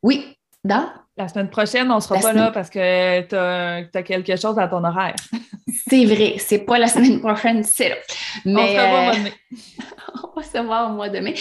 Oui, 0.03 0.37
dans 0.65 0.89
la 1.21 1.29
semaine 1.29 1.51
prochaine, 1.51 1.91
on 1.91 1.97
ne 1.97 2.01
sera 2.01 2.19
pas 2.19 2.33
là 2.33 2.51
parce 2.51 2.71
que 2.71 3.21
tu 3.23 3.37
as, 3.37 4.03
quelque 4.03 4.37
chose 4.37 4.59
à 4.59 4.69
ton 4.69 4.83
horaire. 4.85 5.15
c'est 5.89 6.05
vrai, 6.05 6.35
c'est 6.39 6.61
pas 6.61 6.79
la 6.79 6.87
semaine 6.87 7.21
prochaine, 7.21 7.63
c'est 7.63 7.91
là. 7.91 7.97
Mais, 8.45 8.53
on 8.55 8.67
se 8.67 8.79
revoit 8.79 8.97
au 8.97 9.03
mois 9.03 9.15
de 9.15 9.21
mai. 9.21 9.33
on 10.25 10.41
va 10.41 10.43
se 10.43 10.59
voir 10.59 10.91
au 10.91 10.95
mois 10.95 11.09
de 11.09 11.19
mai. 11.21 11.35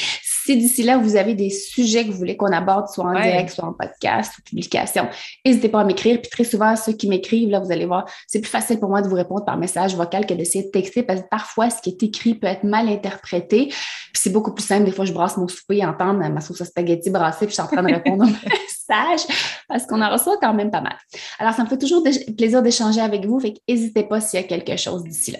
Si 0.43 0.57
d'ici 0.57 0.83
là, 0.83 0.97
vous 0.97 1.15
avez 1.15 1.33
des 1.33 1.49
sujets 1.49 2.05
que 2.05 2.11
vous 2.11 2.17
voulez 2.17 2.37
qu'on 2.37 2.51
aborde, 2.51 2.87
soit 2.87 3.05
en 3.05 3.13
direct, 3.13 3.49
soit 3.49 3.65
en 3.65 3.73
podcast 3.73 4.33
ou 4.37 4.41
publication, 4.43 5.07
n'hésitez 5.45 5.69
pas 5.69 5.81
à 5.81 5.83
m'écrire. 5.83 6.21
Puis 6.21 6.29
très 6.29 6.43
souvent, 6.43 6.75
ceux 6.75 6.93
qui 6.93 7.07
m'écrivent, 7.07 7.49
là, 7.49 7.59
vous 7.59 7.71
allez 7.71 7.85
voir, 7.85 8.05
c'est 8.27 8.39
plus 8.39 8.49
facile 8.49 8.79
pour 8.79 8.89
moi 8.89 9.01
de 9.01 9.07
vous 9.07 9.15
répondre 9.15 9.45
par 9.45 9.57
message 9.57 9.95
vocal 9.95 10.25
que 10.25 10.33
d'essayer 10.33 10.65
de 10.65 10.69
texter 10.69 11.03
parce 11.03 11.21
que 11.21 11.27
parfois, 11.29 11.69
ce 11.69 11.81
qui 11.81 11.89
est 11.89 12.03
écrit 12.03 12.35
peut 12.35 12.47
être 12.47 12.63
mal 12.63 12.87
interprété. 12.87 13.67
Puis 13.67 13.75
c'est 14.13 14.31
beaucoup 14.31 14.53
plus 14.53 14.65
simple. 14.65 14.85
Des 14.85 14.91
fois, 14.91 15.05
je 15.05 15.13
brasse 15.13 15.37
mon 15.37 15.47
souper, 15.47 15.85
entendre 15.85 16.19
ma 16.29 16.41
sauce 16.41 16.61
à 16.61 16.65
spaghetti 16.65 17.09
brassée, 17.09 17.45
puis 17.45 17.49
je 17.49 17.53
suis 17.53 17.61
en 17.61 17.67
train 17.67 17.83
de 17.83 17.93
répondre 17.93 18.23
aux 18.23 18.27
messages 18.49 19.27
parce 19.67 19.85
qu'on 19.85 20.01
en 20.01 20.09
reçoit 20.09 20.37
quand 20.41 20.53
même 20.53 20.71
pas 20.71 20.81
mal. 20.81 20.95
Alors, 21.37 21.53
ça 21.53 21.63
me 21.63 21.67
fait 21.67 21.77
toujours 21.77 22.03
plaisir 22.37 22.61
d'échanger 22.61 23.01
avec 23.01 23.25
vous. 23.25 23.39
Fait 23.39 23.53
n'hésitez 23.67 24.03
pas 24.03 24.21
s'il 24.21 24.39
y 24.39 24.43
a 24.43 24.47
quelque 24.47 24.77
chose 24.77 25.03
d'ici 25.03 25.31
là. 25.31 25.39